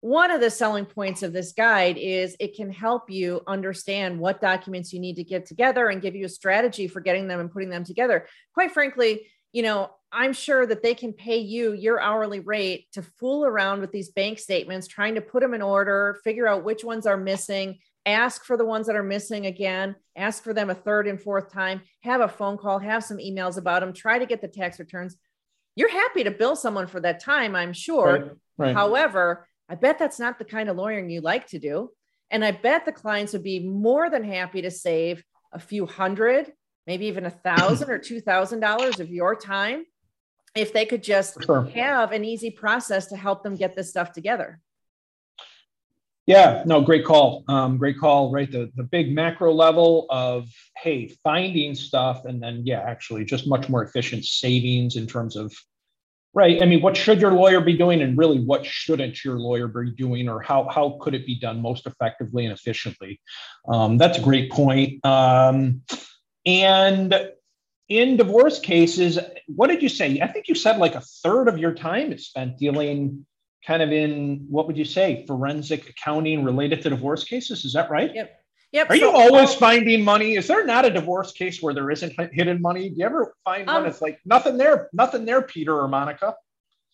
one 0.00 0.30
of 0.30 0.40
the 0.40 0.50
selling 0.50 0.84
points 0.84 1.22
of 1.22 1.32
this 1.32 1.52
guide 1.52 1.96
is 1.96 2.36
it 2.38 2.54
can 2.54 2.70
help 2.70 3.10
you 3.10 3.40
understand 3.46 4.18
what 4.18 4.40
documents 4.40 4.92
you 4.92 5.00
need 5.00 5.16
to 5.16 5.24
get 5.24 5.46
together 5.46 5.88
and 5.88 6.02
give 6.02 6.14
you 6.14 6.26
a 6.26 6.28
strategy 6.28 6.86
for 6.86 7.00
getting 7.00 7.26
them 7.26 7.40
and 7.40 7.50
putting 7.50 7.70
them 7.70 7.82
together 7.82 8.26
quite 8.54 8.72
frankly 8.72 9.26
you 9.56 9.62
know 9.62 9.90
i'm 10.12 10.32
sure 10.32 10.66
that 10.66 10.82
they 10.82 10.94
can 10.94 11.12
pay 11.12 11.38
you 11.38 11.72
your 11.72 12.00
hourly 12.00 12.40
rate 12.40 12.86
to 12.92 13.02
fool 13.02 13.44
around 13.44 13.80
with 13.80 13.92
these 13.92 14.10
bank 14.10 14.38
statements 14.38 14.86
trying 14.86 15.14
to 15.14 15.20
put 15.20 15.40
them 15.40 15.54
in 15.54 15.62
order 15.62 16.18
figure 16.24 16.46
out 16.46 16.64
which 16.64 16.84
ones 16.84 17.06
are 17.06 17.16
missing 17.16 17.78
ask 18.04 18.44
for 18.44 18.56
the 18.56 18.64
ones 18.64 18.86
that 18.86 18.96
are 18.96 19.02
missing 19.02 19.46
again 19.46 19.96
ask 20.14 20.44
for 20.44 20.52
them 20.52 20.70
a 20.70 20.74
third 20.74 21.06
and 21.06 21.20
fourth 21.20 21.52
time 21.52 21.80
have 22.02 22.20
a 22.20 22.28
phone 22.28 22.56
call 22.56 22.78
have 22.78 23.02
some 23.02 23.18
emails 23.18 23.56
about 23.58 23.80
them 23.80 23.92
try 23.92 24.18
to 24.18 24.26
get 24.26 24.40
the 24.40 24.48
tax 24.48 24.78
returns 24.78 25.16
you're 25.76 25.90
happy 25.90 26.24
to 26.24 26.30
bill 26.30 26.56
someone 26.56 26.86
for 26.86 27.00
that 27.00 27.20
time, 27.20 27.54
I'm 27.54 27.74
sure. 27.74 28.12
Right, 28.12 28.30
right. 28.58 28.74
However, 28.74 29.46
I 29.68 29.74
bet 29.74 29.98
that's 29.98 30.18
not 30.18 30.38
the 30.38 30.44
kind 30.44 30.68
of 30.68 30.76
lawyering 30.76 31.10
you 31.10 31.20
like 31.20 31.46
to 31.48 31.58
do. 31.58 31.90
And 32.30 32.44
I 32.44 32.50
bet 32.50 32.86
the 32.86 32.92
clients 32.92 33.34
would 33.34 33.44
be 33.44 33.60
more 33.60 34.10
than 34.10 34.24
happy 34.24 34.62
to 34.62 34.70
save 34.70 35.22
a 35.52 35.60
few 35.60 35.86
hundred, 35.86 36.52
maybe 36.86 37.06
even 37.06 37.26
a 37.26 37.30
thousand 37.30 37.90
or 37.90 37.98
two 37.98 38.20
thousand 38.20 38.60
dollars 38.60 39.00
of 39.00 39.10
your 39.10 39.34
time 39.34 39.84
if 40.54 40.72
they 40.72 40.86
could 40.86 41.02
just 41.02 41.42
sure. 41.44 41.64
have 41.74 42.12
an 42.12 42.24
easy 42.24 42.50
process 42.50 43.06
to 43.06 43.16
help 43.16 43.42
them 43.42 43.54
get 43.54 43.76
this 43.76 43.90
stuff 43.90 44.12
together. 44.12 44.60
Yeah, 46.26 46.64
no, 46.66 46.80
great 46.80 47.04
call. 47.04 47.44
Um, 47.46 47.78
great 47.78 47.98
call, 47.98 48.32
right? 48.32 48.50
The 48.50 48.72
the 48.74 48.82
big 48.82 49.12
macro 49.12 49.52
level 49.52 50.06
of 50.10 50.48
hey, 50.76 51.14
finding 51.22 51.74
stuff, 51.76 52.24
and 52.24 52.42
then 52.42 52.62
yeah, 52.64 52.80
actually 52.80 53.24
just 53.24 53.46
much 53.46 53.68
more 53.68 53.84
efficient 53.84 54.24
savings 54.24 54.96
in 54.96 55.06
terms 55.06 55.36
of 55.36 55.54
right. 56.34 56.60
I 56.60 56.66
mean, 56.66 56.82
what 56.82 56.96
should 56.96 57.20
your 57.20 57.30
lawyer 57.32 57.60
be 57.60 57.76
doing, 57.76 58.02
and 58.02 58.18
really, 58.18 58.40
what 58.40 58.66
shouldn't 58.66 59.24
your 59.24 59.38
lawyer 59.38 59.68
be 59.68 59.92
doing, 59.92 60.28
or 60.28 60.40
how 60.40 60.68
how 60.68 60.98
could 61.00 61.14
it 61.14 61.26
be 61.26 61.38
done 61.38 61.62
most 61.62 61.86
effectively 61.86 62.44
and 62.44 62.52
efficiently? 62.52 63.20
Um, 63.68 63.96
that's 63.96 64.18
a 64.18 64.22
great 64.22 64.50
point. 64.50 65.06
Um, 65.06 65.82
and 66.46 67.32
in 67.88 68.16
divorce 68.16 68.58
cases, 68.58 69.18
what 69.48 69.68
did 69.68 69.82
you 69.82 69.88
say? 69.88 70.20
I 70.20 70.28
think 70.28 70.48
you 70.48 70.54
said 70.54 70.78
like 70.78 70.94
a 70.94 71.00
third 71.00 71.48
of 71.48 71.58
your 71.58 71.74
time 71.74 72.12
is 72.12 72.26
spent 72.26 72.58
dealing 72.58 73.26
kind 73.66 73.82
of 73.82 73.92
in 73.92 74.46
what 74.48 74.66
would 74.68 74.78
you 74.78 74.84
say 74.84 75.24
forensic 75.26 75.88
accounting 75.88 76.44
related 76.44 76.82
to 76.82 76.90
divorce 76.90 77.24
cases? 77.24 77.64
Is 77.64 77.72
that 77.72 77.90
right? 77.90 78.14
Yep. 78.14 78.40
Yep 78.72 78.90
are 78.90 78.96
so, 78.96 79.10
you 79.10 79.10
always 79.10 79.54
finding 79.54 80.04
money? 80.04 80.36
Is 80.36 80.48
there 80.48 80.64
not 80.64 80.84
a 80.84 80.90
divorce 80.90 81.32
case 81.32 81.62
where 81.62 81.74
there 81.74 81.90
isn't 81.90 82.12
hidden 82.32 82.60
money? 82.60 82.88
Do 82.90 82.96
you 82.96 83.06
ever 83.06 83.34
find 83.44 83.68
um, 83.68 83.82
one 83.82 83.86
it's 83.86 84.02
like 84.02 84.20
nothing 84.24 84.56
there 84.56 84.88
nothing 84.92 85.24
there 85.24 85.42
peter 85.42 85.78
or 85.78 85.88
monica? 85.88 86.34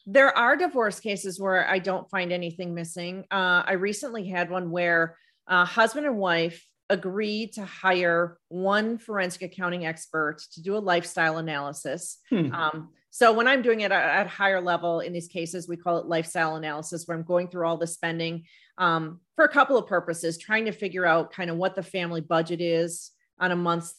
There 0.07 0.37
are 0.37 0.57
divorce 0.57 1.01
cases 1.01 1.41
where 1.41 1.69
i 1.69 1.79
don't 1.79 2.09
find 2.11 2.33
anything 2.33 2.75
missing. 2.75 3.25
Uh, 3.31 3.63
i 3.67 3.73
recently 3.73 4.29
had 4.29 4.51
one 4.51 4.71
where 4.71 5.17
uh, 5.49 5.65
husband 5.65 6.07
and 6.07 6.19
wife 6.19 6.67
agreed 6.93 7.53
to 7.53 7.65
hire 7.65 8.39
one 8.49 8.99
forensic 8.99 9.43
accounting 9.43 9.87
expert 9.87 10.39
to 10.53 10.63
do 10.63 10.77
a 10.77 10.79
lifestyle 10.79 11.39
analysis 11.39 12.19
hmm. 12.31 12.53
um, 12.53 12.91
so 13.15 13.31
when 13.31 13.47
I'm 13.47 13.61
doing 13.61 13.81
it 13.83 13.93
at, 13.93 14.27
higher 14.27 14.61
level 14.61 15.01
in 15.01 15.13
these 15.13 15.29
cases, 15.29 15.69
we 15.69 15.77
call 15.77 15.99
it 15.99 16.07
lifestyle 16.07 16.57
analysis, 16.57 17.07
where 17.07 17.15
I'm 17.15 17.23
going 17.23 17.49
through 17.49 17.67
all 17.67 17.77
the 17.77 17.87
spending 17.87 18.45
um, 18.79 19.21
for 19.37 19.45
a 19.45 19.51
couple 19.51 19.77
of 19.77 19.87
purposes, 19.87 20.39
trying 20.39 20.65
to 20.65 20.73
figure 20.73 21.05
out 21.05 21.31
kind 21.31 21.51
of 21.51 21.59
what 21.59 21.75
the 21.75 21.83
family 21.83 22.23
budget 22.23 22.63
is 22.63 23.11
on 23.39 23.53
a 23.53 23.57
month, 23.57 23.93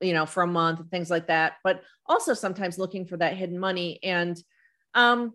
you 0.00 0.14
know, 0.14 0.24
for 0.24 0.42
a 0.42 0.46
month 0.46 0.80
and 0.80 0.90
things 0.90 1.10
like 1.10 1.26
that. 1.26 1.56
But 1.62 1.82
also 2.06 2.32
sometimes 2.32 2.78
looking 2.78 3.04
for 3.04 3.18
that 3.18 3.36
hidden 3.36 3.58
money. 3.58 3.98
And 4.02 4.42
um, 4.94 5.34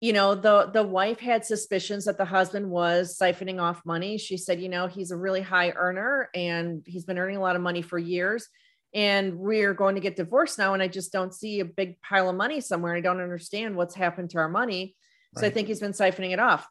you 0.00 0.12
know, 0.14 0.34
the 0.34 0.70
the 0.72 0.82
wife 0.82 1.20
had 1.20 1.44
suspicions 1.44 2.06
that 2.06 2.16
the 2.16 2.24
husband 2.24 2.70
was 2.70 3.18
siphoning 3.18 3.60
off 3.60 3.84
money. 3.84 4.16
She 4.16 4.36
said, 4.36 4.60
you 4.60 4.68
know, 4.68 4.86
he's 4.86 5.10
a 5.10 5.16
really 5.16 5.42
high 5.42 5.70
earner 5.70 6.30
and 6.34 6.82
he's 6.86 7.04
been 7.04 7.18
earning 7.18 7.36
a 7.36 7.40
lot 7.40 7.56
of 7.56 7.62
money 7.62 7.82
for 7.82 7.98
years 7.98 8.48
and 8.94 9.38
we're 9.38 9.74
going 9.74 9.94
to 9.94 10.00
get 10.00 10.16
divorced 10.16 10.58
now 10.58 10.74
and 10.74 10.82
i 10.82 10.88
just 10.88 11.12
don't 11.12 11.34
see 11.34 11.60
a 11.60 11.64
big 11.64 12.00
pile 12.00 12.28
of 12.28 12.36
money 12.36 12.60
somewhere. 12.60 12.94
I 12.94 13.00
don't 13.00 13.20
understand 13.20 13.76
what's 13.76 13.94
happened 13.94 14.30
to 14.30 14.38
our 14.38 14.48
money. 14.48 14.96
So 15.36 15.42
right. 15.42 15.50
i 15.50 15.54
think 15.54 15.68
he's 15.68 15.80
been 15.80 15.92
siphoning 15.92 16.32
it 16.32 16.40
off. 16.40 16.66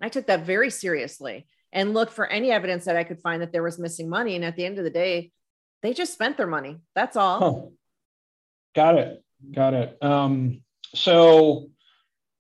I 0.00 0.08
took 0.08 0.26
that 0.26 0.46
very 0.46 0.70
seriously 0.70 1.46
and 1.72 1.94
looked 1.94 2.12
for 2.12 2.26
any 2.26 2.50
evidence 2.50 2.84
that 2.84 2.96
i 2.96 3.04
could 3.04 3.20
find 3.20 3.42
that 3.42 3.52
there 3.52 3.62
was 3.62 3.78
missing 3.78 4.08
money. 4.08 4.36
And 4.36 4.44
at 4.44 4.56
the 4.56 4.64
end 4.64 4.78
of 4.78 4.84
the 4.84 4.90
day 4.90 5.32
they 5.82 5.92
just 5.92 6.12
spent 6.12 6.36
their 6.36 6.46
money. 6.46 6.78
That's 6.94 7.16
all. 7.16 7.40
Huh. 7.40 7.68
got 8.74 8.98
it. 8.98 9.24
Got 9.52 9.74
it. 9.74 9.98
Um, 10.00 10.62
so 10.94 11.70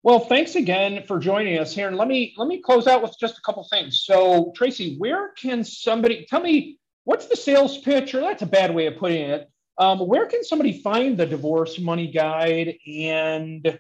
well 0.04 0.20
thanks 0.20 0.56
again 0.56 1.04
for 1.08 1.20
joining 1.20 1.60
us 1.60 1.74
here 1.74 1.88
and 1.88 1.98
let 1.98 2.08
me 2.08 2.34
let 2.38 2.48
me 2.48 2.62
close 2.62 2.88
out 2.88 3.02
with 3.02 3.16
just 3.20 3.38
a 3.38 3.42
couple 3.42 3.68
things 3.70 4.04
so 4.06 4.52
tracy 4.56 4.96
where 4.98 5.32
can 5.34 5.64
somebody 5.64 6.26
tell 6.30 6.42
me 6.42 6.78
what's 7.08 7.28
the 7.28 7.38
sales 7.38 7.78
pitch? 7.78 8.14
Or 8.14 8.20
that's 8.20 8.42
a 8.42 8.46
bad 8.46 8.76
way 8.76 8.86
of 8.88 8.98
putting 8.98 9.22
it. 9.22 9.50
Um, 9.78 10.00
where 10.00 10.26
can 10.26 10.44
somebody 10.44 10.82
find 10.82 11.18
the 11.18 11.26
divorce 11.26 11.80
money 11.80 12.12
guide? 12.12 12.76
And 12.86 13.80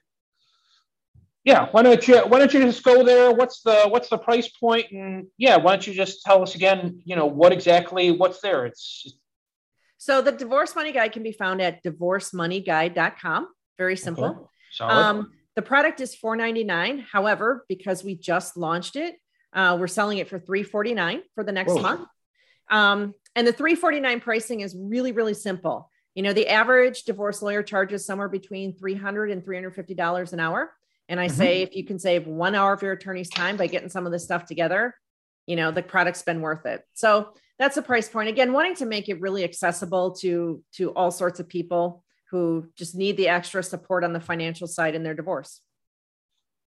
yeah, 1.43 1.67
why 1.71 1.84
don't 1.84 2.08
you 2.08 2.19
why 2.19 2.39
don't 2.39 2.53
you 2.53 2.62
just 2.62 2.84
go 2.84 3.03
there? 3.03 3.32
What's 3.34 3.62
the 3.63 3.84
what's 3.89 4.08
the 4.08 4.17
price 4.17 4.47
point? 4.47 4.91
And 4.91 5.27
yeah, 5.38 5.58
why 5.58 5.73
don't 5.73 5.86
you 5.86 5.93
just 5.93 6.21
tell 6.23 6.41
us 6.41 6.56
again? 6.56 7.01
You 7.03 7.17
know 7.17 7.25
what 7.25 7.51
exactly 7.51 8.12
what's 8.12 8.39
there? 8.39 8.65
It's 8.65 9.19
so 9.97 10.21
the 10.21 10.32
divorce 10.32 10.73
money 10.73 10.93
guide 10.93 11.12
can 11.12 11.23
be 11.23 11.34
found 11.34 11.62
at 11.62 11.84
divorcemoneyguide.com. 11.84 13.47
Very 13.77 13.97
simple. 13.97 14.49
Okay. 14.80 14.89
Um, 14.89 15.34
the 15.57 15.63
product 15.63 16.01
is 16.01 16.15
$4.99. 16.15 17.03
However, 17.11 17.65
because 17.67 18.03
we 18.03 18.13
just 18.13 18.57
launched 18.57 18.95
it, 18.95 19.15
uh, 19.53 19.75
we're 19.79 19.87
selling 19.87 20.19
it 20.19 20.29
for 20.29 20.39
$3.49 20.39 21.21
for 21.33 21.43
the 21.43 21.51
next 21.51 21.73
Whoa. 21.73 21.81
month. 21.81 22.07
Um, 22.69 23.15
and 23.35 23.47
the 23.47 23.51
349 23.51 24.19
pricing 24.19 24.59
is 24.61 24.75
really, 24.79 25.13
really 25.13 25.33
simple. 25.33 25.89
You 26.13 26.21
know, 26.21 26.31
the 26.31 26.47
average 26.47 27.03
divorce 27.05 27.41
lawyer 27.41 27.63
charges 27.63 28.05
somewhere 28.05 28.29
between 28.29 28.77
$300 28.77 29.31
and 29.31 29.43
$350 29.43 30.33
an 30.33 30.39
hour. 30.39 30.71
And 31.09 31.19
I 31.19 31.25
mm-hmm. 31.25 31.35
say, 31.35 31.61
if 31.63 31.75
you 31.75 31.85
can 31.85 31.97
save 31.97 32.27
one 32.27 32.53
hour 32.53 32.73
of 32.73 32.83
your 32.83 32.91
attorney's 32.91 33.29
time 33.29 33.57
by 33.57 33.65
getting 33.65 33.89
some 33.89 34.05
of 34.05 34.11
this 34.11 34.23
stuff 34.23 34.45
together, 34.45 34.93
you 35.47 35.55
know, 35.55 35.71
the 35.71 35.81
product's 35.81 36.21
been 36.21 36.41
worth 36.41 36.67
it. 36.67 36.83
So 36.93 37.29
that's 37.57 37.73
the 37.73 37.81
price 37.81 38.07
point. 38.07 38.29
Again, 38.29 38.53
wanting 38.53 38.75
to 38.75 38.85
make 38.85 39.09
it 39.09 39.19
really 39.21 39.43
accessible 39.43 40.11
to, 40.17 40.63
to 40.73 40.91
all 40.91 41.09
sorts 41.09 41.39
of 41.39 41.49
people 41.49 42.03
who 42.31 42.67
just 42.75 42.95
need 42.95 43.17
the 43.17 43.27
extra 43.27 43.63
support 43.63 44.03
on 44.03 44.13
the 44.13 44.19
financial 44.19 44.67
side 44.67 44.95
in 44.95 45.03
their 45.03 45.13
divorce. 45.13 45.61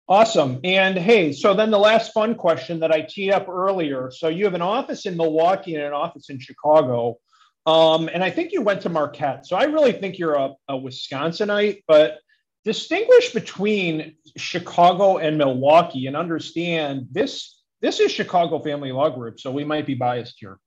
Awesome. 0.08 0.58
And 0.64 0.98
hey, 0.98 1.32
so 1.32 1.54
then 1.54 1.70
the 1.70 1.78
last 1.78 2.12
fun 2.12 2.34
question 2.34 2.80
that 2.80 2.90
I 2.90 3.02
teed 3.02 3.30
up 3.30 3.48
earlier. 3.48 4.10
So 4.10 4.28
you 4.28 4.44
have 4.44 4.54
an 4.54 4.62
office 4.62 5.06
in 5.06 5.16
Milwaukee 5.16 5.76
and 5.76 5.84
an 5.84 5.92
office 5.92 6.30
in 6.30 6.40
Chicago. 6.40 7.18
Um, 7.64 8.10
and 8.12 8.24
I 8.24 8.30
think 8.30 8.52
you 8.52 8.62
went 8.62 8.80
to 8.82 8.88
Marquette. 8.88 9.46
So 9.46 9.56
I 9.56 9.64
really 9.64 9.92
think 9.92 10.18
you're 10.18 10.34
a, 10.34 10.54
a 10.68 10.74
Wisconsinite, 10.74 11.84
but 11.86 12.18
distinguish 12.64 13.32
between 13.32 14.16
Chicago 14.36 15.18
and 15.18 15.38
Milwaukee 15.38 16.06
and 16.06 16.16
understand 16.16 17.06
this 17.10 17.62
this 17.80 18.00
is 18.00 18.12
Chicago 18.12 18.58
Family 18.58 18.92
Law 18.92 19.08
Group. 19.08 19.40
So 19.40 19.50
we 19.50 19.64
might 19.64 19.86
be 19.86 19.94
biased 19.94 20.36
here. 20.38 20.58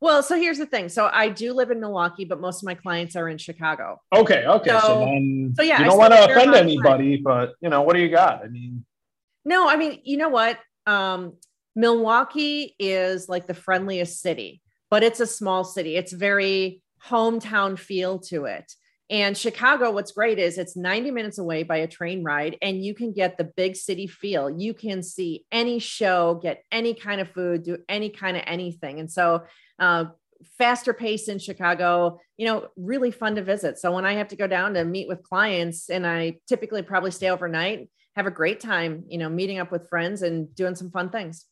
Well, 0.00 0.22
so 0.22 0.36
here's 0.36 0.58
the 0.58 0.66
thing. 0.66 0.88
So 0.88 1.10
I 1.12 1.28
do 1.28 1.52
live 1.52 1.70
in 1.70 1.78
Milwaukee, 1.78 2.24
but 2.24 2.40
most 2.40 2.62
of 2.62 2.66
my 2.66 2.74
clients 2.74 3.16
are 3.16 3.28
in 3.28 3.36
Chicago. 3.36 4.00
Okay. 4.14 4.46
Okay. 4.46 4.70
So, 4.70 4.80
so 4.80 5.00
then 5.00 5.52
so 5.54 5.62
yeah, 5.62 5.78
you 5.78 5.84
don't 5.84 5.98
want 5.98 6.14
to 6.14 6.24
offend 6.24 6.54
anybody, 6.54 7.18
but 7.18 7.52
you 7.60 7.68
know, 7.68 7.82
what 7.82 7.94
do 7.94 8.00
you 8.00 8.08
got? 8.08 8.42
I 8.42 8.48
mean, 8.48 8.84
no, 9.44 9.68
I 9.68 9.76
mean, 9.76 10.00
you 10.04 10.16
know 10.16 10.30
what? 10.30 10.58
Um, 10.86 11.34
Milwaukee 11.76 12.74
is 12.78 13.28
like 13.28 13.46
the 13.46 13.54
friendliest 13.54 14.20
city, 14.20 14.62
but 14.90 15.02
it's 15.02 15.20
a 15.20 15.26
small 15.26 15.64
city. 15.64 15.96
It's 15.96 16.12
very 16.12 16.82
hometown 17.06 17.78
feel 17.78 18.18
to 18.20 18.46
it. 18.46 18.72
And 19.10 19.36
Chicago, 19.36 19.90
what's 19.90 20.12
great 20.12 20.38
is 20.38 20.56
it's 20.56 20.76
90 20.76 21.10
minutes 21.10 21.38
away 21.38 21.64
by 21.64 21.78
a 21.78 21.88
train 21.88 22.22
ride, 22.22 22.56
and 22.62 22.82
you 22.82 22.94
can 22.94 23.12
get 23.12 23.36
the 23.36 23.44
big 23.44 23.74
city 23.74 24.06
feel. 24.06 24.48
You 24.48 24.72
can 24.72 25.02
see 25.02 25.44
any 25.50 25.80
show, 25.80 26.38
get 26.40 26.62
any 26.70 26.94
kind 26.94 27.20
of 27.20 27.28
food, 27.30 27.64
do 27.64 27.78
any 27.88 28.10
kind 28.10 28.36
of 28.36 28.44
anything. 28.46 29.00
And 29.00 29.10
so 29.10 29.42
faster 30.58 30.92
pace 30.92 31.28
in 31.28 31.38
Chicago, 31.38 32.20
you 32.36 32.46
know, 32.46 32.68
really 32.76 33.10
fun 33.10 33.34
to 33.36 33.42
visit. 33.42 33.78
So 33.78 33.92
when 33.92 34.04
I 34.04 34.14
have 34.14 34.28
to 34.28 34.36
go 34.36 34.46
down 34.46 34.74
to 34.74 34.84
meet 34.84 35.08
with 35.08 35.22
clients, 35.22 35.90
and 35.90 36.06
I 36.06 36.38
typically 36.48 36.82
probably 36.82 37.10
stay 37.10 37.30
overnight, 37.30 37.88
have 38.16 38.26
a 38.26 38.30
great 38.30 38.60
time, 38.60 39.04
you 39.08 39.18
know, 39.18 39.28
meeting 39.28 39.58
up 39.58 39.70
with 39.70 39.88
friends 39.88 40.22
and 40.22 40.54
doing 40.54 40.74
some 40.74 40.90
fun 40.90 41.10
things. 41.10 41.46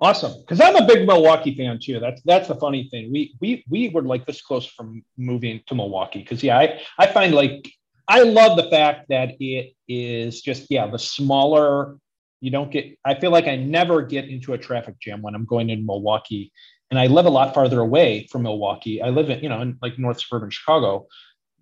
Awesome, 0.00 0.32
because 0.40 0.60
I'm 0.60 0.76
a 0.76 0.86
big 0.86 1.06
Milwaukee 1.06 1.56
fan 1.56 1.80
too. 1.82 1.98
That's 1.98 2.22
that's 2.24 2.46
the 2.46 2.54
funny 2.54 2.88
thing. 2.88 3.10
We 3.10 3.34
we 3.40 3.64
we 3.68 3.88
were 3.88 4.02
like 4.02 4.26
this 4.26 4.40
close 4.40 4.64
from 4.64 5.02
moving 5.16 5.60
to 5.66 5.74
Milwaukee 5.74 6.20
because 6.20 6.40
yeah, 6.40 6.56
I 6.56 6.80
I 6.98 7.06
find 7.08 7.34
like 7.34 7.68
I 8.06 8.22
love 8.22 8.56
the 8.56 8.70
fact 8.70 9.06
that 9.08 9.30
it 9.40 9.74
is 9.88 10.40
just 10.40 10.66
yeah 10.70 10.86
the 10.86 11.00
smaller. 11.00 11.96
You 12.40 12.52
don't 12.52 12.70
get. 12.70 12.96
I 13.04 13.18
feel 13.18 13.32
like 13.32 13.48
I 13.48 13.56
never 13.56 14.02
get 14.02 14.28
into 14.28 14.52
a 14.52 14.58
traffic 14.58 15.00
jam 15.00 15.20
when 15.20 15.34
I'm 15.34 15.44
going 15.44 15.68
in 15.68 15.84
Milwaukee 15.84 16.52
and 16.90 16.98
I 16.98 17.06
live 17.06 17.26
a 17.26 17.30
lot 17.30 17.54
farther 17.54 17.80
away 17.80 18.26
from 18.30 18.42
Milwaukee. 18.42 19.02
I 19.02 19.10
live 19.10 19.30
in, 19.30 19.42
you 19.42 19.48
know, 19.48 19.60
in 19.60 19.78
like 19.82 19.98
North 19.98 20.20
suburban 20.20 20.50
Chicago, 20.50 21.06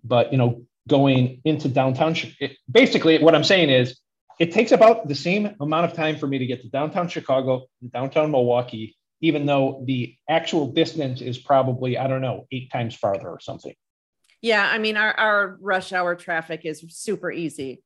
but 0.03 0.31
you 0.31 0.37
know, 0.37 0.63
going 0.87 1.41
into 1.43 1.67
downtown, 1.67 2.15
it, 2.39 2.57
basically 2.71 3.21
what 3.21 3.35
I'm 3.35 3.43
saying 3.43 3.69
is 3.69 3.99
it 4.39 4.51
takes 4.53 4.71
about 4.71 5.07
the 5.07 5.15
same 5.15 5.55
amount 5.59 5.85
of 5.85 5.93
time 5.93 6.17
for 6.17 6.27
me 6.27 6.37
to 6.37 6.45
get 6.45 6.61
to 6.61 6.69
downtown 6.69 7.09
Chicago 7.09 7.65
and 7.81 7.91
downtown 7.91 8.31
Milwaukee, 8.31 8.95
even 9.21 9.45
though 9.45 9.83
the 9.85 10.15
actual 10.29 10.71
distance 10.71 11.21
is 11.21 11.37
probably, 11.37 11.97
I 11.97 12.07
don't 12.07 12.21
know, 12.21 12.45
eight 12.51 12.71
times 12.71 12.95
farther 12.95 13.27
or 13.27 13.39
something. 13.39 13.73
Yeah. 14.41 14.65
I 14.65 14.77
mean, 14.77 14.95
our, 14.95 15.13
our 15.13 15.57
rush 15.59 15.91
hour 15.91 16.15
traffic 16.15 16.61
is 16.63 16.85
super 16.89 17.31
easy. 17.31 17.81